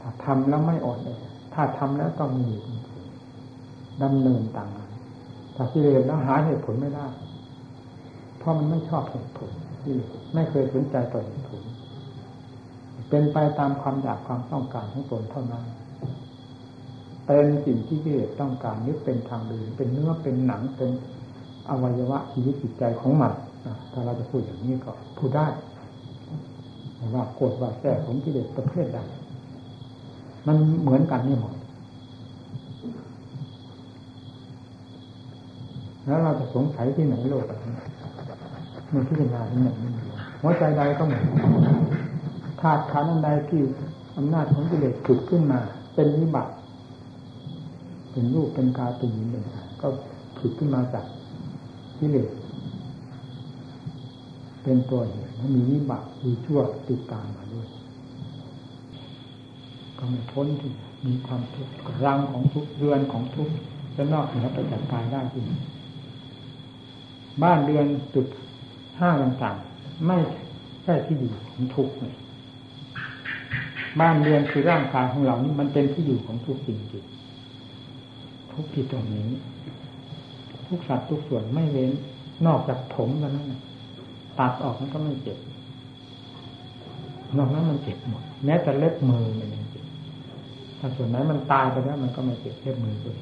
[0.00, 1.08] ถ้าทำแล้วไม่อ่อนแอ
[1.54, 2.50] ถ้าทำแล้วต้องมี
[4.02, 4.90] ดำเนินต่างกัน
[5.56, 7.06] ถ้ากิเลสแล้วหาเหตุผลไม่ได้
[8.38, 9.50] เพราะมันไม่ชอบเหตุผล
[9.82, 9.94] ที่
[10.34, 11.62] ไม่เคยสนใจต่อเหตุผล
[13.08, 15.64] เป็นไปตามความอยากความต้องการของตนเท่านั้น
[17.26, 20.90] เป็นสิ่งที่กิเลสต้องการนึกเป็นทางเดินเป็นเนื้อเป็นหนังเป็น
[21.68, 23.32] อวัยวะชีวิตจิตใจของมัน
[23.92, 25.46] ถ้าเราจะพูดอย่างนี้ก็พูดได้
[27.14, 28.98] ว่าโกรธว่าแท้ของกิเลสประเภทใด
[30.46, 31.54] มันเหมือนกันนี่หมด
[36.06, 37.74] แล้วเราจะสงสัยที่ไหนโลกนี้
[38.92, 39.68] มันพิจารณาที่ไหน
[40.42, 41.24] หัวใจใดก็เหมือน
[42.60, 43.62] ธาตุขันธ์ใดที่
[44.16, 45.58] อำนาจของกิเลสผุดขึ้นมา
[45.94, 46.52] เป็นวิบัติ
[48.14, 49.86] เป็นรูปเป็นกายเป็นหญิงเป็นชายก็
[50.38, 51.04] ผิดขึ้นมาจาก
[51.98, 52.28] กิเลส
[54.62, 57.66] เป็นตัวเหตุมีวิบากมีชั่วติดตามมาด้วย
[59.98, 60.70] ก็ไม่พ้นที่
[61.06, 61.72] มีความทุกข์
[62.06, 63.48] รังของทุกเรือนของทุก
[63.96, 65.42] จะนอกเหนือไปจากกายได้ที่
[67.42, 68.28] บ้านเรือนตึก
[68.98, 70.18] ห้าต่างๆ ไม่
[70.84, 72.14] ใช่ที่อยู่ของทุกข์เลย
[74.00, 76.78] บ้านเรือนคือร่างกายของเรานี่มันเป็นที่อยู่ของทุกข์จริง
[78.54, 79.28] ทุกที่ตรงนี้
[80.66, 81.92] ทุกสัตว์ทุกส่วนไม่เว้น
[82.46, 83.52] นอกจากผมแล้วนั่น
[84.38, 85.38] ตัดออกมันก็ไม่เจ็บ
[87.36, 89.86] นอกนั้นมันเจ็บหมด แม้แต่เล็บมือมันยังเจ็บ
[90.78, 93.20] ถ้าส่วนไหนมันตายไปแล้วมันก็ไม่เจ็บเล็บมือเลย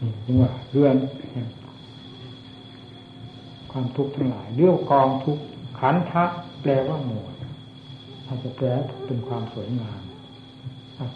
[0.00, 0.96] นี่จึงว่าเรื่อน
[3.72, 5.42] ความทุกข์ทั้งหลายเรื่องกองทุกข์
[5.78, 6.24] ขันทะ
[6.62, 7.34] แปลว่าหมวด
[8.26, 8.66] ถ้าจะแปล
[9.06, 10.00] เป็นความสวยงาม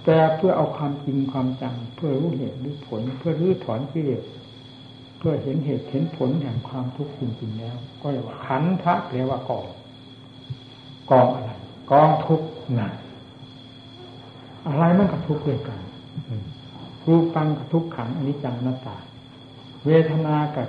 [0.03, 4.23] แปลเพื่อเอาความจริงความจังเพื่อรู้เหตุรู้ผล เพื่อรื้อถอนกิเลส
[5.19, 9.67] เพื่อเห็นเหตุเห็นผลแห่งความทุกข์จริงๆแล้ว ก็เรียกว่าขันทะแปลว่ากอง
[11.11, 11.51] กองอะไร
[11.91, 12.47] กองทุกข์
[12.79, 12.93] นัก
[14.67, 15.81] อะไรมันกับทุกข์ด้วยกัน
[17.07, 18.97] รูปังกับทุกขังอนิจจังนัตตา
[19.87, 20.69] เวทนากับ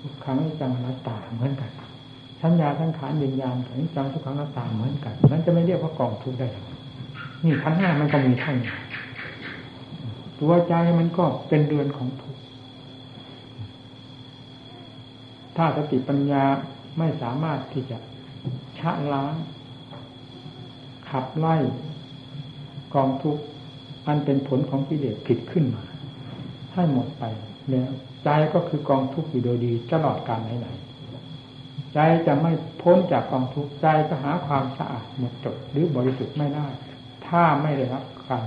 [0.00, 1.70] ทุกขังอนิจจังนัตตาเหมือนกัน
[2.42, 6.48] สัญญาทั้งขานวิญญาณอนิจจังทุกขังนัตตาเหมือนกันนั้นจะไม่เรียกว่ากองทุกข์ได้
[7.44, 8.56] นี่ขันห้ามันก็มีท่าน
[10.40, 12.40] ตัวใจมันก็เป็นเดือนของทุกข์
[15.56, 16.44] ถ้าสติปัญญา
[16.98, 17.98] ไม่สามารถที่จะ
[18.78, 19.34] ชะล้าง
[21.10, 21.56] ขับไล่
[22.94, 23.42] กองทุกข์
[24.06, 25.82] อันเป็นผลของกิเลสผิดขึ้นมา
[26.74, 27.24] ให้หมดไป
[27.70, 27.90] แล้ว
[28.24, 36.66] ใจก็คือกองทุกข์อยู่โดยดีตลอดการไหนๆใจจะไม่พ้นจากกองทุกข์ใจก็หาความสะอาดหมดจดหรือบริสุทธิ์ไม่ได้
[37.30, 38.44] ถ้าไม่ได้รับการ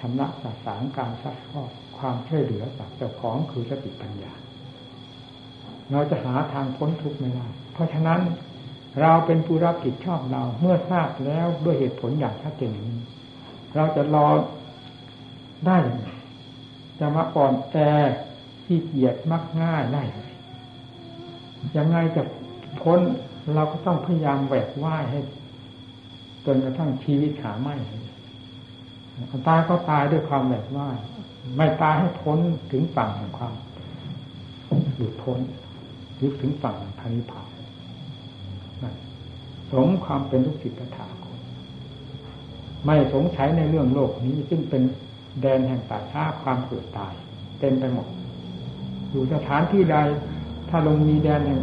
[0.00, 4.32] ชำระสาสางการซักฟอกความช่วยเหลือจากเจ้าของคือสติปัญญา
[5.92, 8.20] เราจะหาทางพ้นทุกข์ไม่ได้เพราะฉะนั้น
[9.00, 12.98] เราเป็นผู้รับผิดชอบเราเมื่อทราบแล้วด้วยเหตุผลอย่างชัดเจนนี้
[13.76, 14.28] เราจะรอ
[15.66, 16.08] ได้ยังไง
[17.00, 17.76] จะมาอ่อนแอ
[18.66, 20.02] ที่เกียดมักง่ายได้
[21.76, 22.22] ยังไงจะ
[22.80, 23.00] พ้น
[23.54, 25.20] เราก็ต้องพยายามแหวกว่ายให้
[26.46, 27.74] จนกระทั่งชีวิตหาไม่
[29.48, 30.96] ตายก็ตายด้วยความแหวกว่าย
[31.56, 32.38] ไม่ตายให้พ้น
[32.72, 33.54] ถึงฝั่งแห่งความ
[34.96, 35.40] หลุดพ้น
[36.16, 37.48] หรือถึงฝั่งพานิพาน
[39.72, 41.38] สมความเป็นลูกศิษย์ถาคต
[42.86, 44.82] ไม่สงสัยในเรื่องโลกนี้ซึ่งเป็น
[45.40, 47.14] แดนแห่งป่าช้าความเกิดตาย
[47.60, 48.08] เต็มไปหมด
[49.10, 49.96] อยู่สถานที่ใด
[50.68, 51.62] ถ้าลงมีแดนแห่ง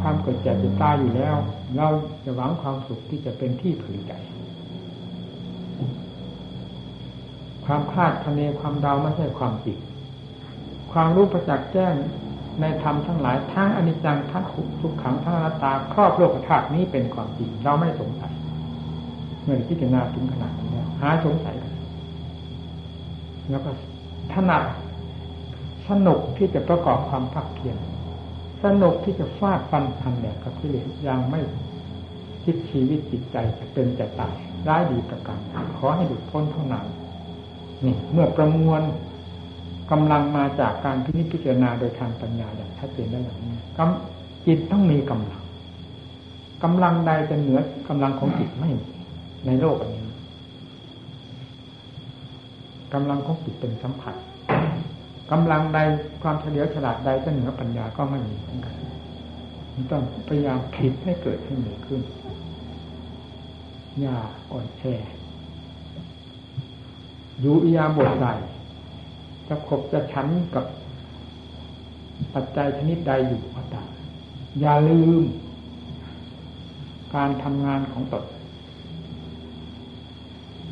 [0.00, 1.36] ความเกิดแก่เจ็บตายอยู่แล้ว
[1.76, 1.88] เรา
[2.24, 4.12] จะหวังความสุขที่จะเป็นที่พึงใจ
[7.66, 9.78] ความคาดคะเนความเดาไม่ใช่ความจริง
[10.92, 11.94] ความรู้ประจักษ์แจ้ง
[12.60, 14.44] ในธรรมทั้งหลายทั้งอนิจจังทั้ง
[14.80, 18.32] ทุกขังทั้งอนัตตาครอบโลกธาตุนี้เป็นความจริงเราไม่สงสัย
[19.42, 20.68] เมื่อพิจารณาถึงขนาดนี้
[21.00, 21.72] หาสงสัยกัน
[23.50, 23.70] แล้วก็
[24.32, 24.62] ถนัด
[25.88, 27.76] สนุกที่จะประกอบความพักเพียร
[28.64, 31.40] สนุกที่จะฟาดฟันทันแดกกับกิเลสยังไม่
[32.44, 34.34] คิดชีวิตจิตใจจะเป็นจะตาย
[34.68, 35.38] ร้ายดีประการ
[35.78, 36.86] ขอให้หลุดพ้นเท่านั้น
[37.86, 38.82] นี่เมื่อประมวล
[39.90, 43.54] กำลังมาจากการพิจิจารณาโดยทางปัญญาอย่างชัดเจนได้อย่างนี้
[44.46, 45.42] จิตต้องมีกำลัง
[46.62, 48.86] กำลังใดจะเหนือกำลังของจิตไม่มี
[49.46, 50.02] ในโลกนี้
[52.94, 54.14] กำลังของจิตเป็นสัมผัส
[55.30, 55.78] กำลังใด
[56.22, 58.74] ความเฉลียวฉลาดใดจะเหนือปัญญาก็ไม่มีเหมือนกัน
[59.90, 62.00] ต้องพยายามผิดให้เกิดให้มีขึ้น
[64.00, 64.16] อย่า
[64.50, 64.84] อ่อนแอ
[67.44, 68.26] อยู่อียาบทใด
[69.48, 70.64] จะขบจะฉันกับ
[72.34, 73.88] ปัจจัยชนิดใดอยู่ก็ตาม
[74.60, 75.22] อย่าลืม
[77.14, 78.24] การทำงานของตน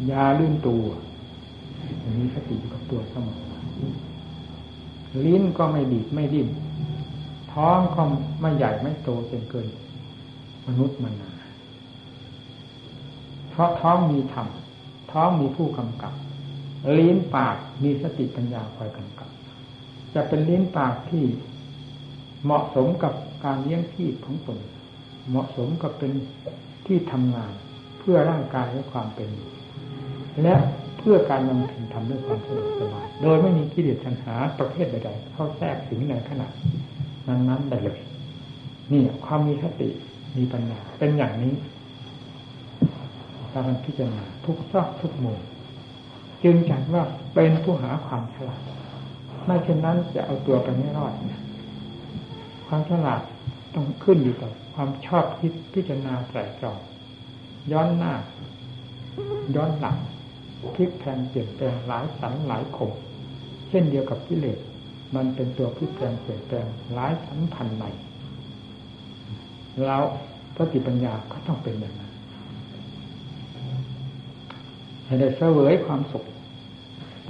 [0.09, 0.85] อย่าลืมตัว
[2.19, 3.39] มีสติอยู่กับตัวเสมอ
[5.25, 6.49] ลิ้นก็ไม่ดีดไม่ดิ้น
[7.53, 8.03] ท้องก็
[8.41, 9.67] ไม่ใหญ่ไม่โตจนเกิน
[10.67, 11.31] มนุษย์มนา
[13.51, 14.49] เพราะท้องมีธรรม
[15.13, 16.13] ท้องมีผู้กำกับ
[16.99, 19.31] ลิ้นปากมีสติปัญญาคอยกำกับ
[20.15, 21.25] จะเป็นลิ้นปากที่
[22.45, 23.15] เหมาะสมกับ
[23.45, 24.59] การเลี้ยงชีพของตน
[25.29, 26.13] เหมาะสมกับเป็น
[26.87, 27.53] ที่ทำงาน
[27.99, 29.51] เพื่อร่างกายและความเป็นอยู่
[30.43, 30.55] และ
[30.99, 36.47] เพื่อการนำถึงทำด้วยความสะดวกสบายโดยไม่มีกิเลสทันหาประเภทใดๆเข้าแทรกถึงในขณะ
[37.29, 38.01] นั้นๆได้เลย
[38.93, 39.89] นี่ความมีสติ
[40.37, 41.55] มีปัญญาเป็นอย่างนี้
[43.55, 45.39] การพิจารณาทุกซอกทุกมุม
[46.45, 47.03] จึงจัดว่า
[47.35, 48.63] เป็นผู้หาความฉลาด
[49.47, 51.33] ไม่เช่นนั้นจะเอาตัวไปไม่รอดน
[52.67, 53.21] ความฉลาด
[53.75, 56.79] ต้องขึ้นอยู่กับความชอบคิดพิจารณาใส่จอง
[57.73, 58.13] ย้อนหน้า
[59.57, 59.97] ย้อนหลัง
[60.75, 62.93] พลิกแพงเปลี่ยนแปลงหลายสันหลายขม
[63.69, 64.59] เช่นเดียวกับกิเลส
[65.15, 67.85] มันเป็นตัวพลิกแปลงเปลี่ยนแปลงหลายสันพันใน
[69.85, 70.03] แล้ว
[70.57, 72.13] สติปัญญาก็ต้องเป็นอย่างนั้น
[75.05, 76.25] ให้ได้เสวยความสุข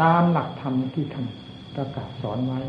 [0.00, 1.26] ตามหลักธรรมที่ท่าน
[1.74, 2.60] ประกาศสอนไว้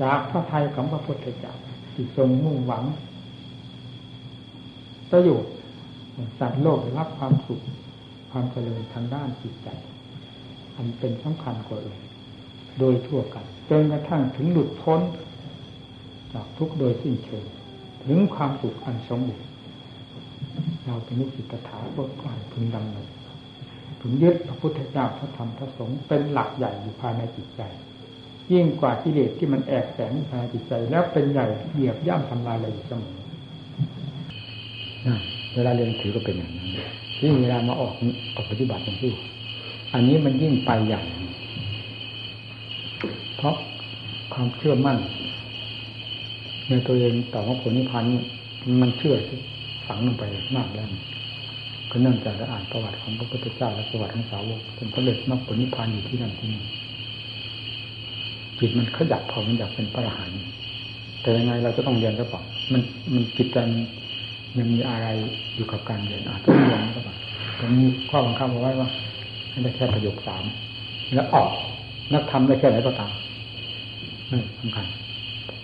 [0.00, 1.54] จากพระไทยของพระพุทธเจ้า
[1.94, 2.84] ที่ทรงมุ่งหวัง
[5.10, 5.52] ประโยชน์
[6.38, 7.60] สัตว์โลกรับความสุข
[8.30, 9.68] ความเจริญทางด้านจิตใจ
[10.76, 12.00] อันเป็นสำคัญกว่าอื่น
[12.78, 15.00] โดยทั่วกันจนกระทั่งถึงหลุดพ้น
[16.32, 17.44] จากทุกโดยสิ้นเชิง
[18.04, 19.48] ถึงความสุขอันสมบูรณ์
[20.86, 23.08] เราเป็นนิสิตถาคตก่อนพึงดำเนิน
[24.00, 27.62] พึงยึดพระพุทธเจ้าพระธรรมพระสงฆ์เป็นหลักใหญ่อยู่ภายในจิตใจ
[28.52, 33.14] ยิ่งกว่ากิเลสที่มันแอบแฝงภายในจิตใจ แล้วเป็นใหญ่เหยียบย่ำทำลายอะไรอยู่เสมอ
[35.54, 36.68] เวลาเรียนถือก็เป็นอย่างนั้น
[37.18, 37.92] ที่เวลามาออก
[38.34, 39.12] ออกปฏิบัติอย่างที่
[39.94, 41.02] อันนี้มันยิ่งไปใหญ่
[43.36, 43.54] เพราะ
[44.32, 44.98] ความเชื่อมั่น
[46.68, 48.04] ในตัวเองต่อพระผลนิพพาน
[48.82, 49.14] มันเชื่อ
[49.86, 50.24] ฝังลงไป
[50.56, 50.88] มากแล้ว
[51.94, 56.62] ก็เนื่องจากเราอ่านประวัติของพระพุทธเจ้าและประวัติของสาวกจนพระเดชมรรคผลนิพพานอยู่ที่นั่นที่นี่
[58.58, 60.40] จิตมันขยับพอมันอยากเป็นพระอรหันต์
[61.20, 62.42] แต่ยังไงเราจะต้องเรียนก็บอก
[62.72, 62.82] มัน
[63.14, 63.58] มันจิตใจ
[64.58, 65.06] ยังมีอะไร
[65.54, 67.16] อยู่กับการเรียนอาจจะเรียนก็บอก
[67.58, 68.88] ผมมีข้อบังคับเอาไว้ว่า
[69.50, 70.44] ให้ได้แค่ประโยคสาม
[71.14, 71.50] แล้วออก
[72.12, 73.12] นักทำได้แค่ไหนก็ตาม
[74.32, 74.86] นี่สำคัญ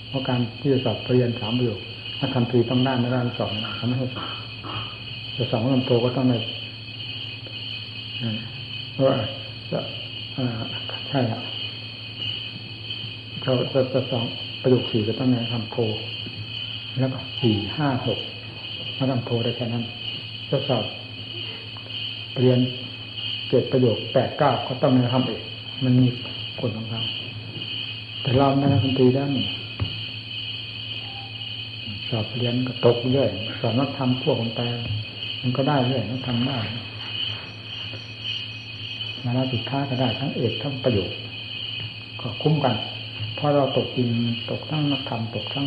[0.08, 1.80] เพราะการที่จะสอบเรียนสามประโยค
[2.18, 4.28] ถ้าทำตรีต้องได้ไม่ได้สอบเขาไม่ให้สอบ
[5.42, 6.34] จะสองลำโตก็ต้องใน
[8.92, 9.16] เพราะว่า
[11.08, 11.42] ใช่ครับ
[13.42, 14.24] เราจะจะสอง
[14.62, 15.76] ประโยคสี่ก็ต้องในทำโท
[16.98, 18.18] แล้วก็สี่ห้าหก
[18.96, 19.84] ถ้าทำโทได้แค่นั้น
[20.50, 20.84] จะสอบ
[22.40, 22.58] เรียน
[23.48, 25.42] เจ็ดประโยคแปดเก้าก็ต้องในทำเอก
[25.84, 26.08] มันมี
[26.58, 27.00] ผลของเรา
[28.22, 29.26] แต่เราไม่ได้ทำตรีได้
[32.08, 33.30] สอบเรียนก็ตกเรื่อย
[33.60, 34.68] สอนนักธรรมพวกของแต่
[35.40, 36.58] มันก็ได้เรื่อยนักธรรมได้
[39.24, 41.18] มาลาสุดท้ายก็ได้ทั้งเอกทั้งประโยชน์
[42.20, 42.76] ก็คุ้มกัน
[43.34, 44.08] เพราะเราตกจริง
[44.50, 45.66] ตกทั้งนักธรรมตกทั้ง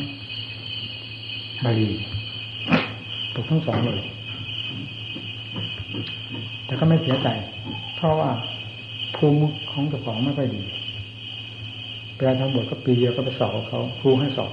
[1.63, 1.89] บาลี
[3.35, 4.01] ตกทั้งสองเลย
[6.65, 7.27] แต่ก็ไม่เสียใจ
[7.95, 8.29] เพราะว่า
[9.15, 9.37] ภูมิ
[9.71, 10.63] ของเจ้าของไม่ค่อยดี
[12.15, 14.51] แปลทั้งหมดก็ปีเดียวก็ไปสอบเขาครูให้สอบ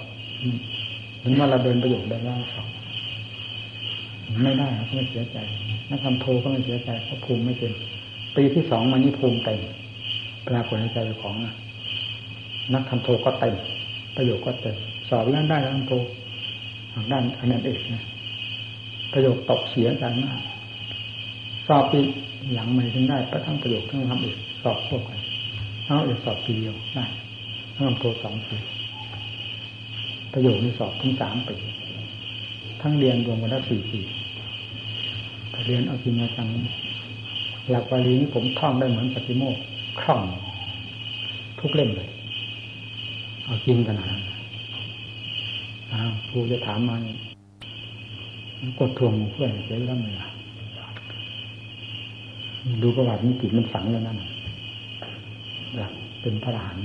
[1.23, 2.68] ถึงว่าเราเดินประโยชน์ได้ล่าสอง
[4.43, 5.39] ไม่ได้ครับไม่เสียใจ
[5.91, 7.74] นักทำโทก็ไม่เสียใจเพราะภูมิไม่เต็ม
[8.37, 9.61] ปีที่สองมานี้ภูมิเต็ม
[10.49, 11.35] ปรากฏในใจของ
[12.74, 13.55] นักทำโทก็เต็ม
[14.16, 14.76] ประโยชน์ก็เต็ม
[15.09, 15.95] สอบเรื่องได้แล้วทำโท
[16.93, 18.05] ทางด้านอันนั้นเอกนะ
[19.12, 20.41] ประโยคตกเสียกันมาก
[21.68, 22.01] สอบปี
[22.55, 25.20] หลังไม่ถึงได้ประทั้งประโยคทั้งทำเอกสอบพวกกัน
[25.87, 27.05] เอาเอกสอบปีเดียวได้
[27.74, 28.57] ทั้งทำโทสองปี
[30.33, 31.57] ประโยคนี้สอบทั้งสามปี
[32.81, 34.01] ทั้งเรียนรวมกันแล้วสี่ปี
[35.65, 36.49] เรียนเอาจริงจัง
[37.71, 39.57] หลักบาลีนี้ผมท่องได้เหมือนปฏิโมก
[40.01, 40.23] คล่อง
[41.59, 42.09] ทุกเล่มเลย
[43.45, 44.23] เอาจริงขนาดนั้น
[46.29, 46.97] ครูจะถามมา
[48.79, 50.15] กดทวงเพื่อนเสียแล้วเลย
[52.83, 54.19] ดูประวัตินี้จิตมันฝังแล้วนั่น
[55.77, 55.93] หลัก
[56.23, 56.85] เป็นพระอรหันต์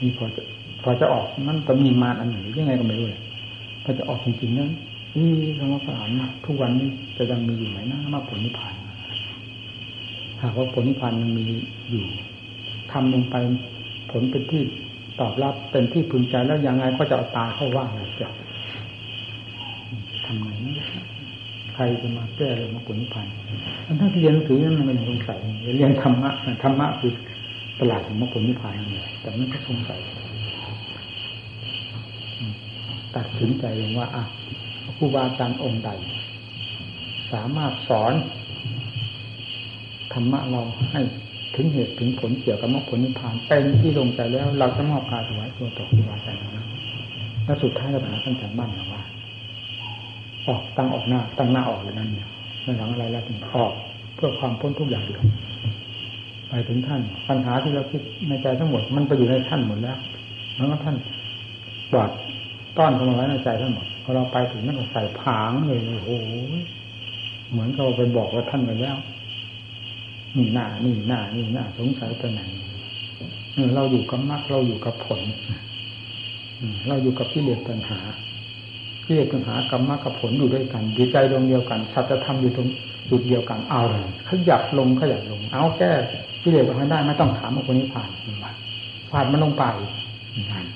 [0.00, 0.42] นี่พอจะ
[0.82, 3.20] พอจะออกมันต้องมีมารอันไหนยังไงก็ไม่รู้เลย
[3.82, 4.70] พอจะออกจริงๆนั้น
[5.16, 8.74] นี่คำว่าพระอรหันต์ทุกวันนี้จะยังมีอยู่ไหมนะมาผลนิพพาน
[10.42, 11.46] หากว่าผลนิพพานยังมี
[11.90, 12.04] อยู่
[12.92, 13.36] ทำลงไป
[14.10, 14.62] ผลเป็นที่
[15.20, 18.28] ตอบรับเป็นที่พึงใจแล้วยังไงก็จะเอาตาเข้าว่างเลยจะ
[20.26, 20.88] ทำไงนะ
[21.74, 23.26] ใครจะมาแก้เลยมาผลนิพพาน
[24.00, 25.38] ถ้าเรียนหนังสือนั้นมันก็ยังสงสัย
[25.76, 26.30] เรียนธรรมะ
[26.62, 27.12] ธรรมะคือ
[27.80, 30.00] ตลาดของมรรคผลนิพพานนั่นแหละแต่มันก็สงสัย
[33.16, 34.24] ตัดสินใจเองว่าอะ
[34.98, 35.90] ครูบาอาจารย์องค์ใด
[37.32, 38.12] สามารถสอน
[40.12, 41.00] ธรรมะเราให้
[41.54, 46.68] ถึงเหตุถึงผลเกี่ยวกับมรรคผลนิพพานเป็นที่ลงใจแล้ว เราจะมอบกายถวายตัวต่อครูบาอาจารย์นั้น
[47.44, 49.02] แล้วสุดท้ายเราถามท่านอาจารย์บ้านเราว่า
[50.48, 52.28] ออกตั้งออกหน้า ตั้งหน้าออกเลยนั่นเนี่ย
[52.62, 53.72] ไม่หลังอะไรแล้วถึงออก
[54.14, 55.22] เพื่อความพ้นทุกอย่างเดียว
[56.48, 59.98] ไปถึงท่านปัญหาที่เราคิดในใจทั้งหมด มันไปอยู่ในท่านหมดแล้ว
[60.56, 60.96] แล้วท่าน
[61.92, 62.10] ปลอด
[62.78, 66.10] ต้อนเข้ามาไว้ในใจทั้งหมดพอเราไปถึงนั่นก็ใส่ผางเลยโอ้โห
[67.50, 68.96] เหมือนเราไปบอกว่าท่านไปแล้ว
[70.36, 72.40] นี่หน้านี่หน้านี่หน้าสงสัยไปไหน
[73.74, 75.20] เราอยู่กับมรรคเราอยู่กับผล
[76.86, 78.00] เราอยู่กับกิเลสปัญหา
[79.04, 82.68] กิเลสปัญหากับมรรคกับผลอยู่ด้วยกันดีใจดวงเดียวกันสัจธรรมอยู่ตรง
[83.10, 85.90] จุดเดียวกันเอาเลยขยับลงขยับลง เอาแก้
[86.42, 88.10] กิเลสปัญหาได้ไม่ต้องถามว่าคนนี้ผ่าน
[89.10, 89.64] ผ่านมันลงไป
[90.52, 90.66] นั่น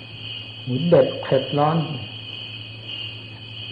[0.89, 1.77] เด็ดเผ็ดร้อน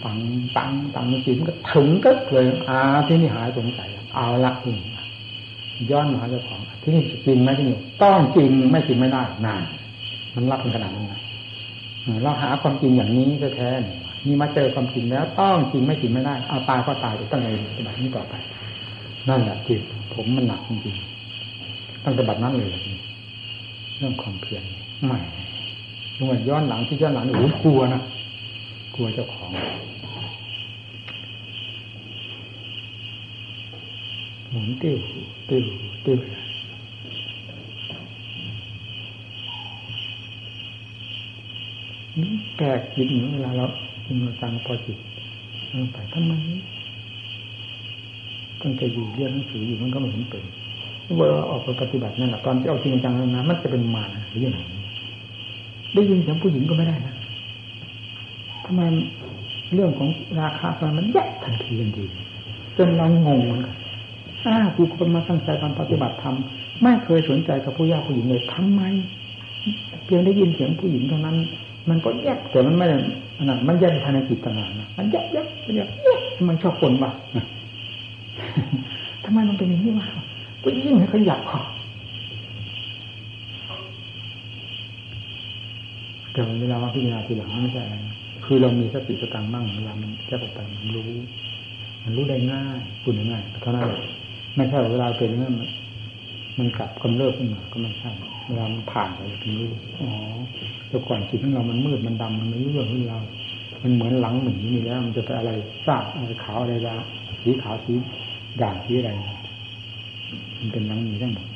[0.03, 0.17] ปัง
[0.55, 4.77] ปังปังจิตก็ถึงก็เลยอาที่นี่หายสงสัยเอาละนี่
[5.91, 9.61] ย้อนมาเจ้าของที่นี่จริงไหมที่นี่ต้องจริงไม่จริงไม่ได้นาน
[10.35, 11.05] มันรับเป็นขนาดนั้น
[12.23, 18.33] เราหาความจริงอย่างนี้แท้ๆนี่มาเจอความจริงแล้ว ต้องจริงไม่จริงไม่ได้เอาตายก็ตายตั้งแต่ปฏิบัตินี้ต่อไป
[19.29, 19.81] นั่นแหละจิต
[20.13, 22.69] ผมมันหนักจริงๆตั้งแต่บัดนั้นเลย
[23.97, 24.63] เรื่องความเพียร
[25.05, 25.19] ใหม่
[26.19, 28.01] ลงย้อนหลังที่ย้อนหลังโอ้กลัวนะ
[28.95, 29.49] กลัวเจ้าของ
[34.49, 34.97] หมุนติ้ว
[35.49, 35.63] ติ้ว
[36.05, 36.19] ติ้ว
[42.57, 43.65] แปลกจิตเวลาเรา
[44.05, 44.97] จิตเราตังพอจิต
[45.73, 46.33] ลงไปทำไม
[48.61, 50.43] ตั้งใจอยู่เรียนหนังสืออยู่มันก็ไม่เห็นเป็น
[51.17, 54.59] เวลาออกไปปฏิบัตินั่นแหละตอนที่เอาจริงจังแล้วนะมันจะเป็นมาหรือยังไง
[55.95, 57.15] ได้ยินเสียงผู้หญิงก็ไม่ได้นะ
[58.65, 58.81] ทำไม
[59.73, 62.05] เรื่องของราคาตอนมันแยกทันทีทันที
[62.77, 63.75] จนเรางงเหมือนกัน
[64.45, 66.35] อ้ากูคนมาตั้งใจทำปฏิบัติธรรม
[66.83, 68.81] ไม่เคยสนใจกับผู้ยากผู้หญิงเลยทำไม
[70.05, 71.37] เพียงได้ยินเสียงผู้หญิงเท่านั้น
[71.89, 72.97] มันก็แยกแต่มันไม่ได้
[73.37, 76.19] ขนาดมันแยกภายในจิตต่างหากนะมันแยกแยกแยกแยก
[76.49, 77.11] มันชอบคนบ้า
[79.23, 80.07] ทำไมมันเป็นอย่างนี้วะ
[80.63, 81.61] ก็ยิ่งให้ขยับเขา
[86.35, 87.83] แต่เวลาพิจารณาทีหลังไม่ใช่
[88.45, 91.09] คือเรามีสติสตังมั่งเวลามันจะออกไปมันรู้
[92.03, 93.99] มันรู้ได้ง่ายคุณง่ายเท่านั้นแหละ
[94.55, 95.53] ไม่ใช่เวลาเป็นนั่น
[96.57, 98.09] มันกลับกำเริบขึ้นมาก็ไม่ใช่
[98.47, 99.71] เวลามันผ่านไปถึงรู้
[100.01, 100.09] อ๋อ
[100.87, 103.19] แต่ก่อนจิตของเรามันมืดมันดำมันไม่รู้เรื่องของเรา
[103.81, 105.51] มันเหมือนหลังหมือนนี้แล้ว มันจะไปอะไร
[105.87, 106.95] ทราบอะไรขาวอะไรละ
[107.43, 107.93] สีขาวสี
[108.61, 109.11] ด่างสีอะไร
[110.59, 111.47] มันเป็นหลังนี้ทั้งหมด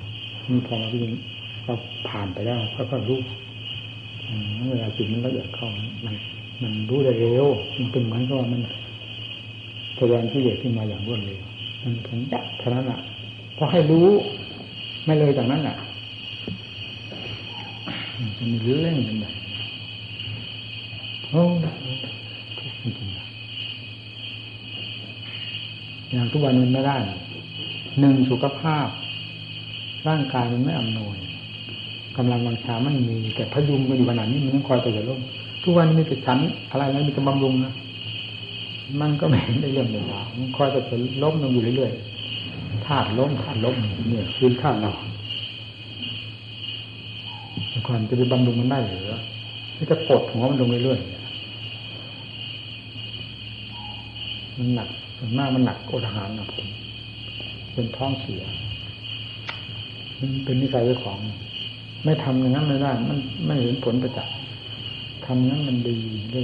[0.47, 1.21] นี่พอมาที่นี้
[1.65, 1.73] ก็
[2.09, 2.57] ผ่านไปแล้ว
[2.91, 3.19] ก็รู้
[4.69, 5.67] เวลาจิตมันละเอียดเข้า
[6.05, 6.15] มัน
[6.61, 8.61] มันรู้ได้เร็ว มันเป็นเหมือนกับมัน
[9.97, 11.39] แสดงที่เด็กขึ้นมาอย่างรวดเร็ว
[11.83, 12.99] มันถึงจับเท่านั้นอะ
[13.57, 14.07] พอให้รู้
[15.05, 15.75] ไม่เลยจากนั้นอะ
[18.37, 19.33] มันมีเล่นกันแบบ
[21.29, 21.43] โอ้
[22.81, 23.19] จริงๆ
[26.11, 26.97] อย่างทุกวันมันไม่ได้
[27.99, 28.87] หนึ่งสุขภาพ
[30.07, 31.17] ร่างกายมันไม่อำนวย
[32.19, 35.19] กำลังวังชามันมี แต่พยุงกันอยู่ขนาดนี้มันต้องคอยไปแต่ล้ม
[35.63, 36.39] ทุกวันนี้มีแต่ฉัน
[36.71, 37.73] อะไรนะมีแต่บำรุงนะ
[39.01, 40.05] มันก็ไม่ได้เรื่องเดียว
[40.37, 40.79] มันคอยแต่
[41.23, 43.75] ล้มลงอยู่เรื่อยๆธาตุล้มธาตุล้ม
[44.09, 44.91] เนี่ยคือธาตุเรา
[47.87, 49.11] ก่อนจะไปบำรุงมันได้หรือ
[49.75, 56.67] ที่จะกดหัวมันลงเรื่อยๆมันหนักส่วนมากมันหนักอดอาหารนะผม
[57.73, 58.41] เป็นท้องเสีย
[60.19, 61.19] มันเป็นนิสัยของ
[62.03, 64.33] ไม่ทำอย่างนั้นไม่ได้ มันไม่เห็นผลประจักษ์
[65.25, 65.97] ทำนั้นมันดี
[66.33, 66.43] ได้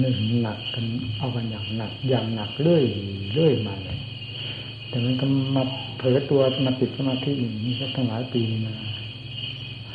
[0.00, 0.84] หนึ่งหนักกัน
[1.18, 2.84] เอากันอย่างหนัก อย่างหนักเรื่อย
[3.34, 3.98] เรื่อยมาเลย
[4.88, 5.62] แต่มันก็มา
[5.98, 8.74] เผยตัวมาติดสมาธิอย่างนี้ก็ตั้งหลายปีมา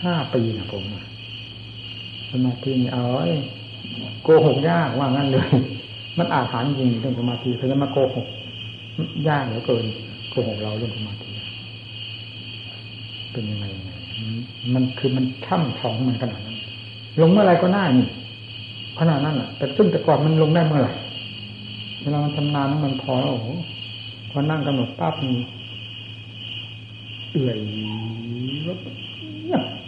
[0.03, 0.83] ห้าปีนะผม
[2.31, 3.31] สมาธินี่เอาไอ้
[4.23, 5.47] โกหกยากว่างั้นเลย
[6.17, 8.27] มันอาถรรพ์จริงเรื่องสมาธิเขาจะมาโกหก
[9.27, 9.85] ยากเหลือเกิน
[10.31, 11.22] โกหกเราเรื่องสมาธิ
[13.33, 13.65] เป็นยังไง
[14.73, 16.57] มันคือมันช่ำท้องมันขนาดนั้น
[17.21, 18.07] ลงเมื่อไรก็น่านี่
[18.99, 20.93] ขนาดนั้นอะ แต่ซึ่งแต่ก่อนมันลงได้เมื่อไหร่
[22.01, 23.47] เวลามันทำนานมันพอแล้วโอ้โห
[24.31, 25.33] พอนั่งกำหนดปั๊บมี
[27.31, 27.59] เอื่อย
[28.67, 28.79] รถ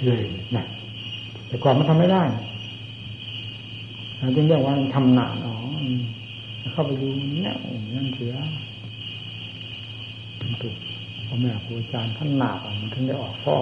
[0.06, 0.22] เลย
[0.56, 0.64] นะ
[1.48, 2.24] แต่ก่อนมันทำไม่ได้
[4.36, 5.54] จึงเรียกว่าทำหนาอ๋อ
[6.74, 7.08] เข้าไปดู
[7.44, 7.56] เนี่ย
[7.96, 8.34] นั่นเสีย
[10.62, 10.76] ถูก
[11.28, 13.54] พ่อแม่ครูอาจารย์ท่านหนาบมันถึงได้ออกพ่อ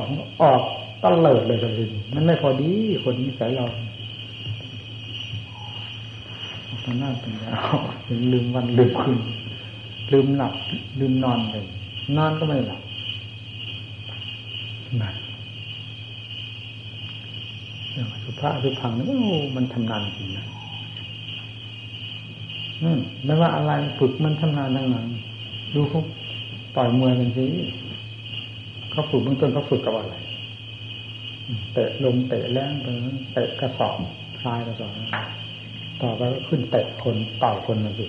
[0.41, 0.61] ออก
[1.03, 2.72] ตเลิดเลยเลยมันไม่พอดี
[3.03, 3.66] คนนี้ใส่เรา
[6.86, 7.55] ตอนนั้นเป็นแล้ว
[8.34, 9.20] ลืมวันลืมคืน
[10.11, 10.53] ลืมหลับ
[10.99, 11.66] ลืมนอนเลย
[12.18, 12.82] นอนก็ไม่หลับ
[15.01, 15.16] นั่น
[17.93, 19.20] อย่างสุภาพสุพังนี่โอ้
[19.55, 20.45] มันทำนานจริงนะ
[22.82, 25.07] อืมไม่ว่าอะไรฝึกมันทำนานทั้งนั้น
[25.74, 26.01] ดูเขา
[26.76, 27.45] ต่อยมวยกันสิ
[28.91, 30.15] เขาฝึกเบื้องต้นเขาฝึกกับอะไร
[31.74, 32.86] เตะลมเตะแรงไป
[33.34, 33.97] เตะกระสอบ
[34.43, 34.91] ทรายกระสอบ
[36.01, 38.07] ต่อไปก็ขึ้นเตะคนต่อยคนมาสิ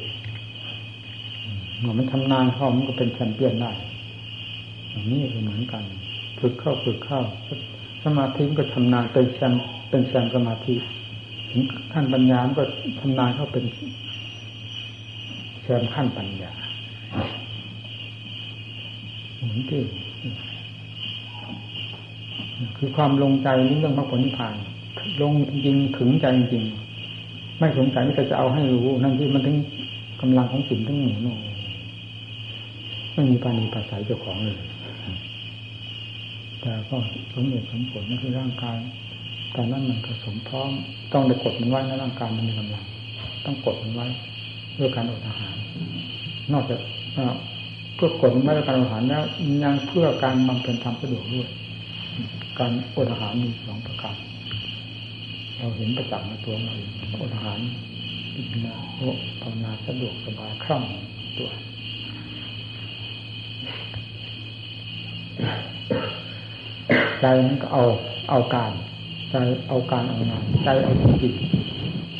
[1.78, 3.72] เมื่อมันทำนานเข้ามันก็เป็นแชมเปี้ยนได้
[4.90, 5.82] อย่างนี้ก็เหมือนกัน
[6.40, 7.20] ฝึกเข้าฝึกเข้า
[8.04, 9.52] สมาธิก็ทำนานเป็นแชม
[9.88, 10.74] เป็นแชมสมาธิ
[11.50, 11.62] ถึง
[11.92, 12.64] ขั้นปัญญาก็
[13.00, 13.64] ทำนานเข้าเป็น
[15.62, 16.52] แชมขั้นปัญญา
[19.46, 19.82] หมือนที่
[22.76, 24.54] คือความลงใจเรื่องพระผลนิพพาน
[25.22, 25.32] ลง
[25.64, 26.64] จริงถึงใจจริง
[27.58, 29.56] ไม่สงสัยไม่จะเอาให้รู้ นั่นที่มันถึง
[30.20, 31.28] กำลังของสิ่งทั้งหมดโน
[33.14, 34.58] ไม่มีปานีภาษาเจ้าของเลย
[36.60, 36.96] แต่ก็
[37.32, 38.78] สมเหตุสมผลนั่นคือร่างกาย
[39.52, 40.70] แต่นั้นมันผสมพร้อม
[41.12, 42.84] ต้องได้กดมันไว้ในร่างกายมันมีกำลัง
[43.44, 44.06] ต้องกดมันไว้
[44.78, 45.56] ด้วยการอดอาหาร
[46.52, 46.80] นอกจาก
[48.04, 49.22] พื่อกดมันไว้ด้การอาหารแล้ว
[49.64, 51.48] ยังเพื่อการบำเพ็ญธรรมสะดวกด้วย
[52.58, 54.16] การอดอาหารมีสองประการ
[55.56, 56.74] เราเห็นประจักษ์ในตัวเรา
[57.20, 57.58] อดอาหาร
[58.34, 58.74] พิจารณา
[59.40, 60.82] ภาวนาสะดวกสบายคล่อง
[61.38, 61.50] ตัว
[67.20, 67.84] ใจมันก็เอา
[68.30, 68.72] เอาการ
[69.30, 69.36] ใจ
[69.68, 70.92] เอาการเอางานใจเอา
[71.22, 71.34] จิต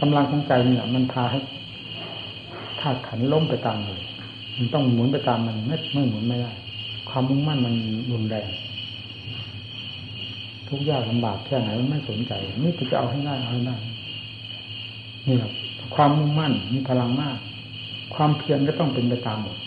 [0.00, 1.38] กำลังของใจเนี่ยมันพาให้
[2.80, 4.00] ธาตุขันล้มไปตามเลย
[4.56, 6.52] มันต้องหมุนไปตามมันไม่ไม่หมุนไม่ได้
[7.08, 7.74] ความมุ่งมั่นมัน
[8.12, 8.48] รุนแรง
[10.68, 13.76] ทุกยากลำบากแค่ไหนมันไม่สนใจไม่จะเอาให้ได้เอาให้ได้
[15.26, 15.50] นี่แหละ
[15.94, 17.38] ความมุ่งมั่นมีพลังมาก
[18.14, 19.58] ความเพียรก็ต้องเป็นไปตามหมด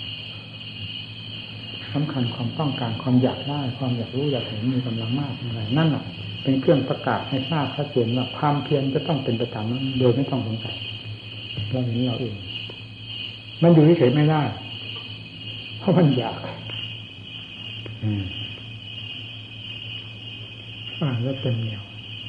[1.94, 6.04] สำคัญความต้องการความอยากได้ ความอยากรู้อยากเห็นมีกำลังมากอะไรนั่นแหละ
[6.44, 10.76] เป็นเครื่องประกาศให้ทราบชัดเจนว่าความเพียรจะต้องเป็นไปตามนั้นโดยไม่ต้องสงสัย
[11.72, 12.36] เราเห็นเราเอง
[13.62, 14.42] มันอยู่เฉยไม่ได้
[15.88, 16.38] ราะมันอยาก
[18.04, 18.24] อืม
[21.02, 21.84] อ่าแล้วเต็มเหนียว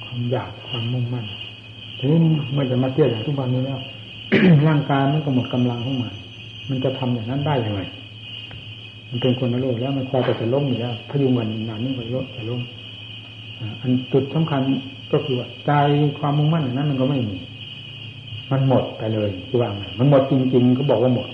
[0.05, 1.27] ความอยากความมุ่งมั่น
[1.99, 2.19] ทีนี้
[2.53, 3.79] เมื่อจะมาเทียบอย่างทุกวันนี้แล้ว
[4.69, 6.13] ร่างกายมันก็หมดกำลังของมัน
[6.69, 7.81] มันจะทำอย่างนั้นได้ยังไง
[9.09, 12.61] มันเป็นคนในโลกแล้วมันคอยแต่จะล้มอยู่แล้วพยุงมันนานนี่ก็ล้มจะล้ม
[13.81, 14.63] อันจุดสำคัญ
[15.13, 15.73] ก็คือว่าใจ
[16.19, 17.37] ความมุ่งมั่นอย่างนั้น มันก็ไม่มี
[18.51, 21.29] มันหมดไปเลยคือว่าไงมันหมดจริง ๆ ก็บอกว่าหมด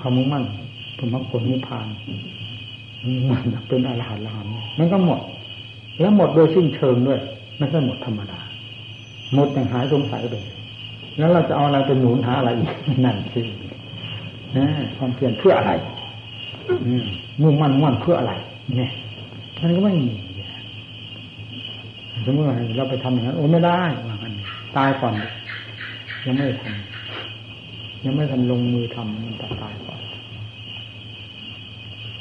[0.00, 0.44] ความมุ่งมั่น
[0.98, 1.86] ผลมรรคผลนิพพาน
[3.28, 4.46] มันเป็นอรหันต์ละหัน
[4.78, 5.20] มันก็หมด
[6.00, 7.20] แล้วหมดโดยสิ้นเชิงด้วย
[7.58, 8.40] ไม่ใช่หมดธรรมดา
[9.34, 10.34] หมดอย่างหายสงสัยไป
[11.18, 12.70] แล้วเราจะเอาอะไรเป็นหนุนหาอะไรอีก
[13.04, 13.40] นั่นสิ
[14.56, 14.66] นะ
[14.96, 15.72] ความเพียรเพื่ออะไร
[17.42, 18.32] มุ่งมั่นมุ่งมั่นเพื่ออะไร
[18.76, 18.90] เนี่ย
[19.60, 20.14] มันก็ไม่มี
[22.24, 24.32] สมมติว่าเราไปทำอย่างนั้นโอ้ไม่ได้ว่ากัน
[24.76, 25.14] ตายก่อน
[26.26, 29.98] ยังไม่ทำยังไม่ทันลงมือทำมันตายก่อน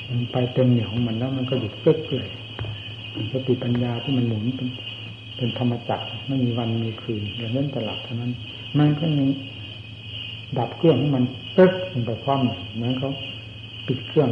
[0.09, 2.29] มันไปเต็มเหนี่ยวของมันแล้วมันก็หยุดเกิดเลย
[3.31, 4.69] สติปัญญาที่มันหมุนเป็น
[5.37, 8.31] เป็นธรรมจักรไม่มีวันมีคืนอย่างนั้นตลับเท่านั้น
[8.77, 9.25] มันก็มี
[10.57, 11.23] ดับเครื่องของมัน
[11.53, 13.11] เป๊กลงไปคว่ำเหมือนเขา
[13.87, 14.29] ปิดเครื่อง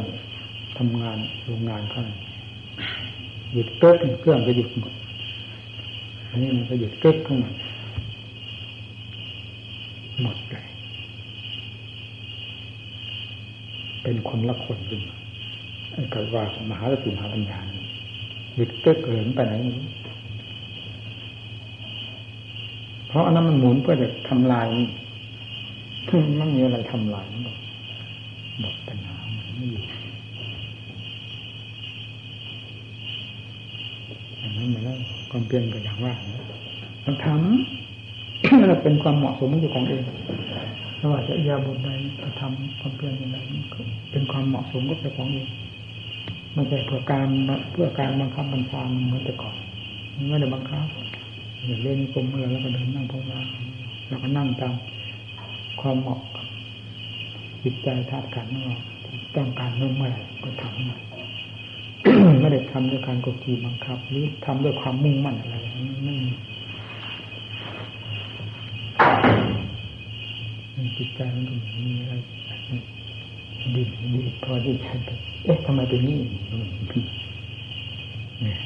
[0.77, 2.01] ทำงานโรงงานเขา
[3.53, 4.93] หยุดเป๊กเครื่องก็หยุดหมด
[6.29, 7.51] อันนี้มันก็หยุดเป๊กขึ้นมา
[10.21, 10.65] หมดเลย
[14.03, 15.20] เป็นคนละคนขึ้นมา
[15.91, 17.59] ไอ้กับว่ามหาสติมหาปัญญา
[18.55, 19.73] หยุดเป๊กเหินไปไหนไม่
[23.07, 24.65] เพราะอันนั้นมันหมุนเพื่อจะทำลาย
[26.39, 27.25] มันมีอะไรทำลาย
[28.59, 29.83] หมดปัญหามันไม่อยู่
[34.39, 34.97] อย่างนั้นมาแล้ว
[35.31, 36.13] ความเปลี่ยนก็อย่างว่า
[37.05, 40.03] มันทำมันเป็นความเหมาะสมอยู่ของเอง
[40.97, 41.89] ไม่ว่าจะยาบุญใด
[42.21, 43.37] จะทำความเปลี่ยนอย่างไร
[44.11, 45.47] เป็นความเหมาะสมก็เป็นของเอง
[46.53, 47.27] ไม่ใช่เพื่อการ
[47.71, 49.55] เพื่อการบังคับบัญชาเหมือนแต่ก่อน
[50.29, 50.85] ไม่ได้บังคับ
[51.65, 53.39] อย่างเล่นกลมเมื่อแล้วก็เดินนั่งภาวนา
[54.07, 54.73] แล้วก็นั่งตาม
[55.81, 56.19] ความเหมาะ
[57.63, 58.77] จิตใจธาตุขันธ์ของเรา
[59.35, 60.97] ต้องการเมื่อไหร่ก็ทำมา
[62.41, 65.55] ไม่ได้ทำด้วยการกดขี่บังคับ หรือทำด้วยความมุ่งมั่นอะไร
[66.03, 66.29] ไม่มี
[70.97, 71.53] จิตใจมันก็
[71.85, 72.13] มีอะไร
[73.75, 73.83] ดี
[74.13, 74.87] ดีพอดีใจ
[75.43, 76.19] เอ๊ะทำไมเป็นนี่
[78.41, 78.59] เนี่ย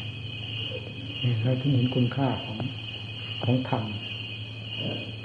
[1.41, 2.58] เราถึงเห็นคุณค่าของ
[3.43, 3.84] ของธรรม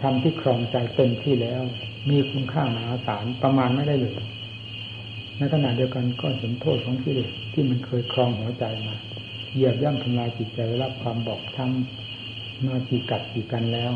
[0.01, 1.62] ธรรมที่ครองใจเต็มที่แล้ว
[2.09, 4.14] มีคุณค่ามหาศาลประมาณไม่ได้เลย
[5.39, 8.95] ในขณะเดียวกันก็เห็นโทษของกิเลสที่มันเคยครองหัวใจมา
[9.55, 13.93] เหยียบย่ำทำลายจิตใจรับความบอกทำมากี่กัดกี่กันแล้ว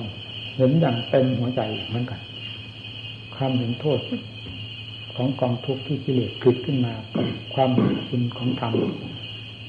[0.56, 2.20] เห็นอย่างเต็มหัวใจเหมือนกัน
[3.34, 3.98] ความเห็นโทษ
[5.16, 6.92] ของกองทุกข์ที่กิเลสผลิตขึ้นมา
[7.54, 7.70] ความ
[8.08, 8.72] คุณของธรรม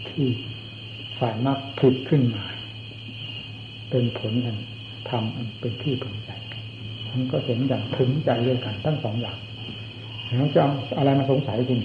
[0.09, 0.25] ที่
[1.19, 2.43] ฝ่ายมากผลิตขึ้นมา
[3.89, 4.57] เป็นผลแห่ง
[5.09, 5.23] ธรรม
[5.59, 6.29] เป็นที่พึงใจ
[7.11, 9.37] มันก็เห็นอย่างถึงใจด้วยกันทั้งสองอย่าง
[10.37, 11.81] แล้วจะเอาอะไรมาสงสัยจริง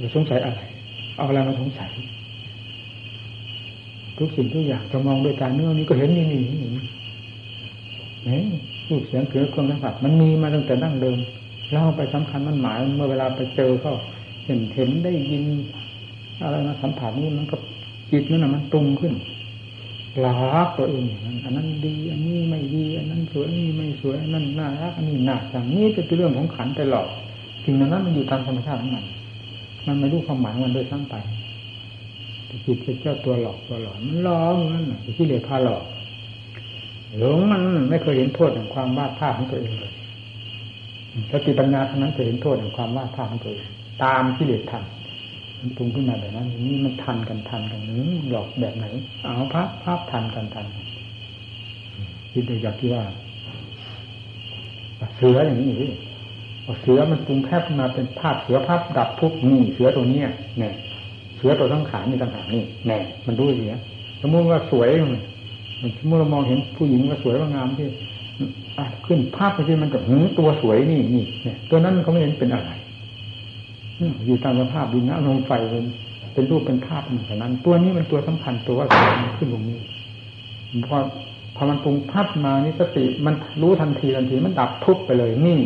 [0.00, 0.60] จะสงสัยอะไร
[1.16, 1.90] เอาอะไรมาสงสัย
[4.18, 8.44] ทุกสิ่งทุกอย่างจะมองด้วยตาเนื้อนี้ก็เห็นนี่นี่นี่เนี่ย
[8.88, 11.18] รูปเสียงเกลือเครื่องสัมผัสมันมีมาตั้งแต่ดั้งเดิม
[11.72, 13.94] เราไปสำคัญมันหมายเมื่อเวลาไปเจอเขา
[14.44, 15.44] เห็นเห็นได้ยิน
[16.42, 17.56] อะไรมาสัมผัสนี่มันก็
[18.10, 19.14] จิตนั่นนะมันตรงขึ้น
[20.24, 20.32] รั
[20.66, 21.04] กตัวเอง
[21.44, 27.06] อันนั้นดี อันนี้ไม่ดี อันนั้นสวยอันนี้ไม่สวยอันนั้นน่ารักอันนี้น่าจังนี่เป็นเรื่องของขันตลอด
[27.64, 29.04] สิ่งนั้นมันอยู่ตามธรรมชาติของมัน
[29.86, 31.14] มันไม่รู้ความหมายมันโดยทั้งไป
[32.64, 34.84] จิตเป็นเจ้าตัวหลอกตัวหลอนมันหลอกนั่น
[35.16, 35.82] ที่เลยพาหลอก
[37.18, 39.92] หลงมันไม่เคยเห็นโทษของความวาดภาพของตัวเองเลย
[41.30, 43.66] สติปัญญาเท่านั้นจะเห็นโทษของความวาดภาพของตัวเอง
[44.04, 44.84] ตามที่เลสทัน
[45.58, 48.86] มันปรุงขึ้นมาแบบนั้นนี่มันทันกันทันกันนี้หลอกแบบไหน
[49.22, 50.66] เอาภาพภาพทันกันทัน
[52.32, 53.02] คิดดูจากที่ว่า
[55.16, 55.92] เสืออย่างนี้นี่
[56.80, 60.74] เสือมันปรุงแคบขึ้นมาเป็นภาพเสือภาพดับทุกนี่เสือตัวเนี้ยเนี่ย
[61.36, 63.74] เสือตัวทั้งขานี่ต่างหากนี่แน่มันดูเสีย
[64.20, 64.88] สมมติว่าสวย
[66.06, 67.86] เมื่อเรามองเห็นผู้หญิงว่าสวยว่างามที่
[69.06, 72.70] ขึ้นภาพไปที่มันก็หืตัวสวยนี่นี่เนี่ยตัวนั้นเขาไม่เห็นเป็นอะไร
[74.26, 75.84] อยู่ตามสภาพดินน้ำลมไฟเป็น
[76.34, 79.78] เป็นรูปเป็นภาพเหมือนนั้น ตัวนี้มันตัวสำคัญตัวว่าสวยขึ้นตรงนี้
[80.88, 80.96] พอ
[81.56, 85.58] พอมันปรุงภาพมานี่สติมันรู้ทันทีทันทีมันดับทุบไปเลยนี่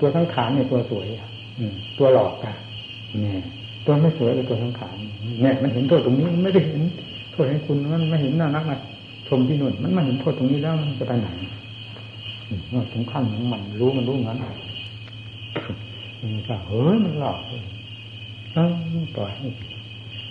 [0.00, 1.06] ตัวทั้งขานเนี่ยตัวสวย
[1.58, 1.64] อื
[1.98, 2.54] ตัวหลอกอะ
[3.20, 3.42] เนี่ย
[3.84, 4.96] ตัวไม่สวยเลยตัวทั้งขาน
[5.42, 6.80] เนี่ยมันเห็นโทษตรงนี้มันไม่ได้เห็น
[7.32, 8.80] โทษให้คุณมันไม่เห็นน่ารักนะ
[9.30, 11.28] ชมที่นู่นมันมาเห็นโทษตรงนี้แล้วมันจะไปไหน
[12.50, 14.38] นี่สำคัญของมันรู้มันรู้งั้น
[16.20, 17.38] มันก็เฮ้ยมันหลอก
[18.54, 18.68] ต้อง
[19.16, 19.46] ปล่อยให้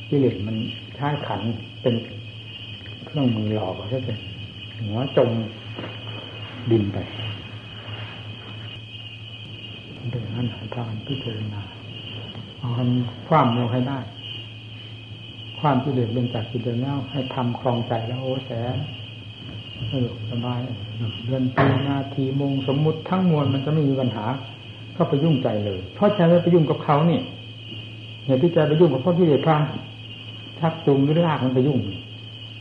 [0.09, 0.55] กิเลสมัน
[0.95, 1.41] ใช้ขัน
[1.81, 1.95] เป็น
[3.05, 4.13] เครื่องมือหลอกก็จะ
[4.79, 5.29] หัวจม
[6.71, 6.97] ดินไป
[10.11, 11.61] เป็นนั้นหาทางพิจารณา
[12.59, 12.69] เอา
[13.27, 13.99] ความลงให้ได้
[15.59, 18.75] ความที่เลสลงจากจิตแล้วให้ทำคลองใจแล้วโอ้แสน
[19.91, 20.59] สนุกสบาย
[21.25, 24.25] เดือนปีนาทีมงสมมุติทั้งมวลมันจะไม่มีปัญหา
[24.93, 27.19] เข้าไปยุ่งใจเลย เพราะใจไม่ไปยุ่งกับเขานี่
[28.25, 29.57] เหตุที่ใจไปยุ่งกับพ่อที่เดือพา
[30.59, 31.79] ชักจูงหรือลากมันไปยุ่ง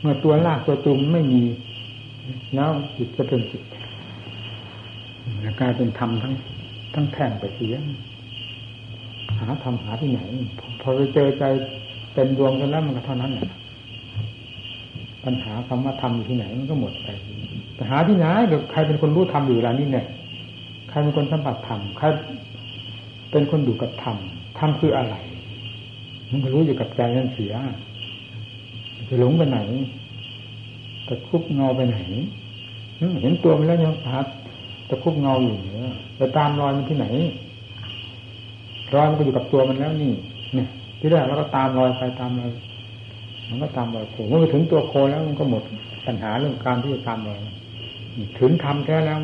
[0.01, 1.41] เมื่อตัวลากตัวจูงไม่มี
[2.55, 3.63] แล้วจิตจะเป็นจิต
[5.59, 6.33] กลายเป็นธรรมทั้ง
[6.93, 7.75] ทั้งแท่งไปเสีย
[9.39, 10.19] หาธรรมหาที่ไหน
[10.81, 11.43] พอไปเจอใจ
[12.19, 13.49] เป็นดวงกันแล้วมันก็เท่านั้นแหละ
[15.25, 17.07] ปัญหาคำว่าทำอยู่ที่ไหนมันก็หมดไป
[17.75, 20.05] แต่หาที่ไหนเดี๋ยวใครเป็นคนรู้ทำอยู่เวลานี้เนี่ย
[20.89, 22.05] ใครเป็นคนสัมผัสธรรมใคร
[23.31, 24.17] เป็นคนอยู่กับธรรม
[24.57, 25.15] ธรรมคืออะไร
[26.31, 27.53] มันก็รู้อยู่กับใจนั่นเสีย
[29.09, 29.59] จะหลงไปไหน
[31.07, 31.97] ตะคุบเงาไปไหน
[33.21, 34.19] เห็นตัวมันแล้วยังหา
[34.89, 37.07] ตะคุบเงาอยู่เนี่ยไปตามรอยมันที่ไหน
[38.93, 40.11] รอยมันก็อยู่กับตัวมันแล้วนี่
[40.55, 40.67] เนี่ย
[40.99, 42.51] ที่แรกเราก็ตามรอยไปตามรอย
[43.49, 45.63] มันก็ตามรอยโคเมื่อไปถึงตัวโคแล้วมันก็หมด
[46.05, 47.39] ปัญหาเรื่องการที่จะตามรอย
[48.39, 49.19] ถึงทำแท้แล้ว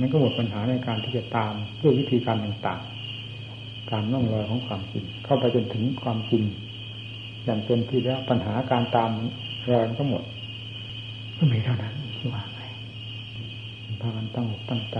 [0.00, 6.44] มันก็หมดปัญหาในการที่จะตามด้วยวิธีการต่างๆตามน่องรอยของความจริงเข้าไปจนถึงความจริง
[7.44, 9.10] อย่างเต็มที่แล้วปัญหาการตาม
[9.72, 10.24] รอยก็หมด
[11.36, 12.60] ก็มีเท่านั้นที่ว่าไง
[14.00, 14.98] พากันตั้งอกตั้งใจ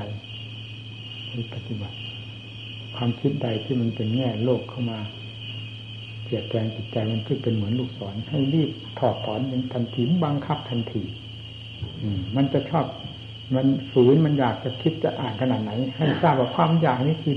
[1.30, 1.96] ที่ปฏิบัติ
[2.96, 4.98] ความคิดใดที่มันเป็นแง่โลกเข้ามา
[6.30, 11.02] เปลี่ยนแปลงจิตใจมันขึ้นเป็นเหมือนลูกศรให้รีบถอดถอนอย่างทันทีบังคับทันที
[12.36, 12.86] มันจะชอบ
[13.54, 17.36] มันฝืนมันอยากจะคิดจะอ่านขนาดไหน ให้ทราบว่าความอยากนี้คือ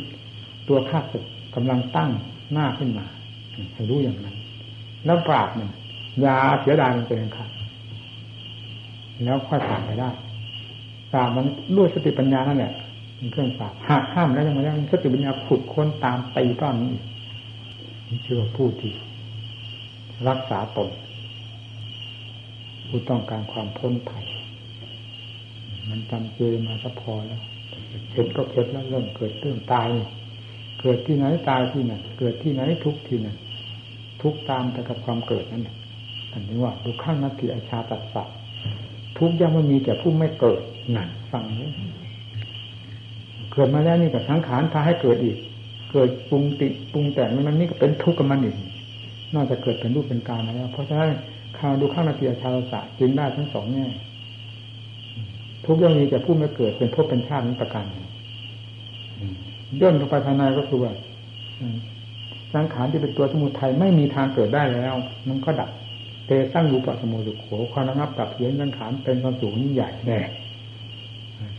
[0.68, 1.24] ตัวข้าศึก
[1.56, 2.10] กำลังตั้ง
[2.54, 3.06] หน้าขึ้นมา
[3.74, 4.36] ให้รู้อย่างนั้น
[5.06, 5.70] แล้วปราบมัน
[6.26, 7.50] ยาเสียดายมันเป็นครับ
[9.24, 10.10] แล้วค่อยผ่านไปได้
[11.12, 11.46] ปราบมัน
[11.78, 12.74] ด้วยสติปัญญานั่นแหละ
[13.18, 14.60] เป็นเครื่องปราบหากห้ามแล้วยังไง
[14.92, 16.92] สติปัญญาขุดค้นตามตีต้อนนี้
[18.14, 18.94] นี่ชื่อว่าผู้ที่
[20.30, 20.90] รักษาตน
[22.88, 24.26] ผู้ต้องการความพ้นภัย
[25.90, 27.42] มันจำเจมาสัพพอแล้ว
[28.12, 29.88] เข็ดก็เข็ดแล้วเริ่มเกิดเรื่องตาย
[30.82, 33.36] เกิดที่ไหนตายที่นั่นเกิดที่ไหนทุกที่นั่น
[34.22, 35.64] ทุกตามแต่กับความเกิดนั่น
[36.34, 38.28] อันนี้ว่าดูข้างนัตติอาชาตัดสัต
[39.18, 40.62] ทุกยังไม่มีแต่ผู้ไม่เกิด
[40.96, 41.70] นั่นฟังนี้
[43.54, 45.38] เกิดมาแล้วนี่กับสังขารพาให้เกิดอีก
[45.94, 48.56] เกิดปรุงติปรุงแต่งมันนี่ก็เป็นทุกข์กับมันอีก
[49.36, 51.10] นอกจากเกิดเป็นรูปเป็นกามาแล้ว เพราะฉะนั้น
[51.58, 53.88] ข่าวดูข้างนาทีอาชาสะจึงได้ทั้งสองแง่
[55.66, 57.86] ทุกเรื่องนี้จะพูดไม่เกิดเป็นภพเป็นชาตินี้ประการ
[59.82, 60.92] ย่นลงไปภายในก็คือว่า
[62.54, 64.96] สังขารที่เป็นตัวสมุทัยไม่มีทางเกิดได้แล้ว
[65.28, 65.70] มันก็ดับ
[66.28, 70.20] เตสร้างรูปสมุทุโขความระงับดับเพียงสังขารเป็นความสูงนี่ใหญ่แน่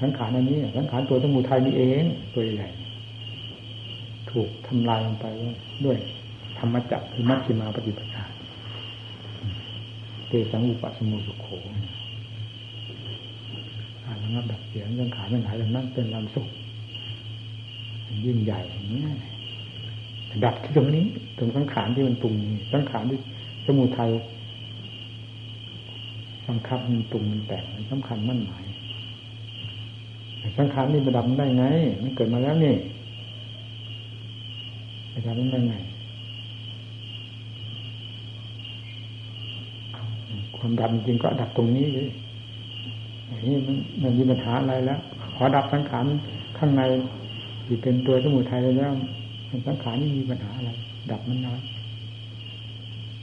[0.01, 2.05] สังขารอันนี้สังขารตัวสมุทัยนี่เอง
[2.35, 2.69] ตัวใหญ่
[4.35, 5.27] ถูกทำลายลงไป
[5.85, 5.99] ด้วย
[6.59, 8.25] ธรรมจักรคือมัชฌิมาปฏิปทา
[10.29, 11.47] เตสังอุปสมุสุโข
[14.05, 16.49] อ่านแล้วแบบเสียงเรื่องขาเป็นหายแบบนั้นเป็นลำสุข
[18.25, 19.03] ยิ่งใหญ่อย่างนี้
[20.45, 21.05] ดับที่ตรงนี้
[21.39, 22.35] ตรงสังขารที่มันปรุง
[22.73, 23.19] สังขารที่
[23.67, 24.11] สมุทัย
[26.49, 28.65] บังคับมันปรุงมันแต่งมันสำคัญมั่นหมาย
[30.59, 31.65] สังขารนี่มันดับได้ไง
[32.03, 32.75] มันเกิดมาแล้วนี่
[35.15, 35.75] จะทำได้ไง
[40.57, 42.09] ความดับจริงก็ดับตรงนี้เลย
[43.47, 45.01] นี่มันมันมีปัญหาอะไรแล้ว
[45.37, 46.05] ขอดับสังขาร
[46.59, 46.83] ข้างใน
[47.67, 48.93] ที่เป็นตัวสมุทัยแล้ว
[49.67, 50.71] สังขารนี่มีปัญหาอะไร
[51.11, 51.61] ดับมันน้อย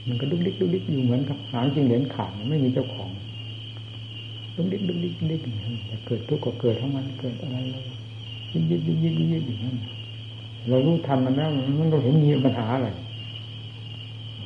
[0.08, 3.10] มันก็ดุ๊กดิ๊กดุ๊กดิ๊กอยู่เหมือนกับหางจริงเหรียญขาดไม่มีเจ้าของ
[4.56, 5.40] ดุ๊กดิ๊กดุ๊กดิ๊กดุกดิก
[5.90, 7.84] จะเกิดทุกข์ก็เกิดทั้งมันเกิดอะไรเลย
[8.52, 9.76] ยิบยิบยิบยิบยิบอย่างนั้น
[10.68, 11.50] เรารู้ทันมันแล้ว
[11.80, 12.88] มันต้องเห็นมีปัญหาอะไร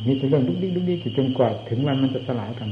[0.06, 2.70] มีแต่เรื่องดุกดิกดุกดิกจนกว่าถึงวันมันจะสลายกัน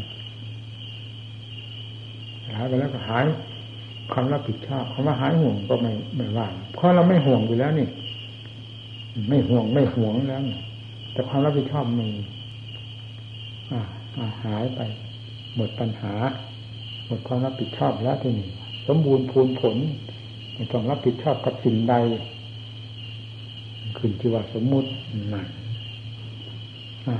[2.56, 3.24] หายไปแล้วก็หาย
[4.12, 7.88] ความรับผิดชอบคำว่าหายห่วงก็ไม่ไม่ว่าเพราะเราไม่ห่วงอยู่แล้วนี่
[9.28, 10.42] ไม่ห่วงไม่ห่วงแล้ว
[11.12, 12.08] แต่ความรับผิดชอบมี
[14.44, 14.80] หายไป
[15.56, 16.14] หมดปัญหา
[17.06, 18.48] หมดความรับผิดชอบแล้วที่นี้
[18.86, 19.76] สมบูรณ์พูนผล
[20.54, 21.94] ไม่ต้องรับผิดชอบกับสิ่งใด
[24.06, 24.88] ขึ้นที่ว่าสมมุติ
[25.32, 25.46] นั่น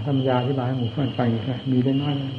[0.07, 2.31] ธรรมยาอธิบายให้หมู่เพื่อนฟังอีกนะมีได้น้อยนะ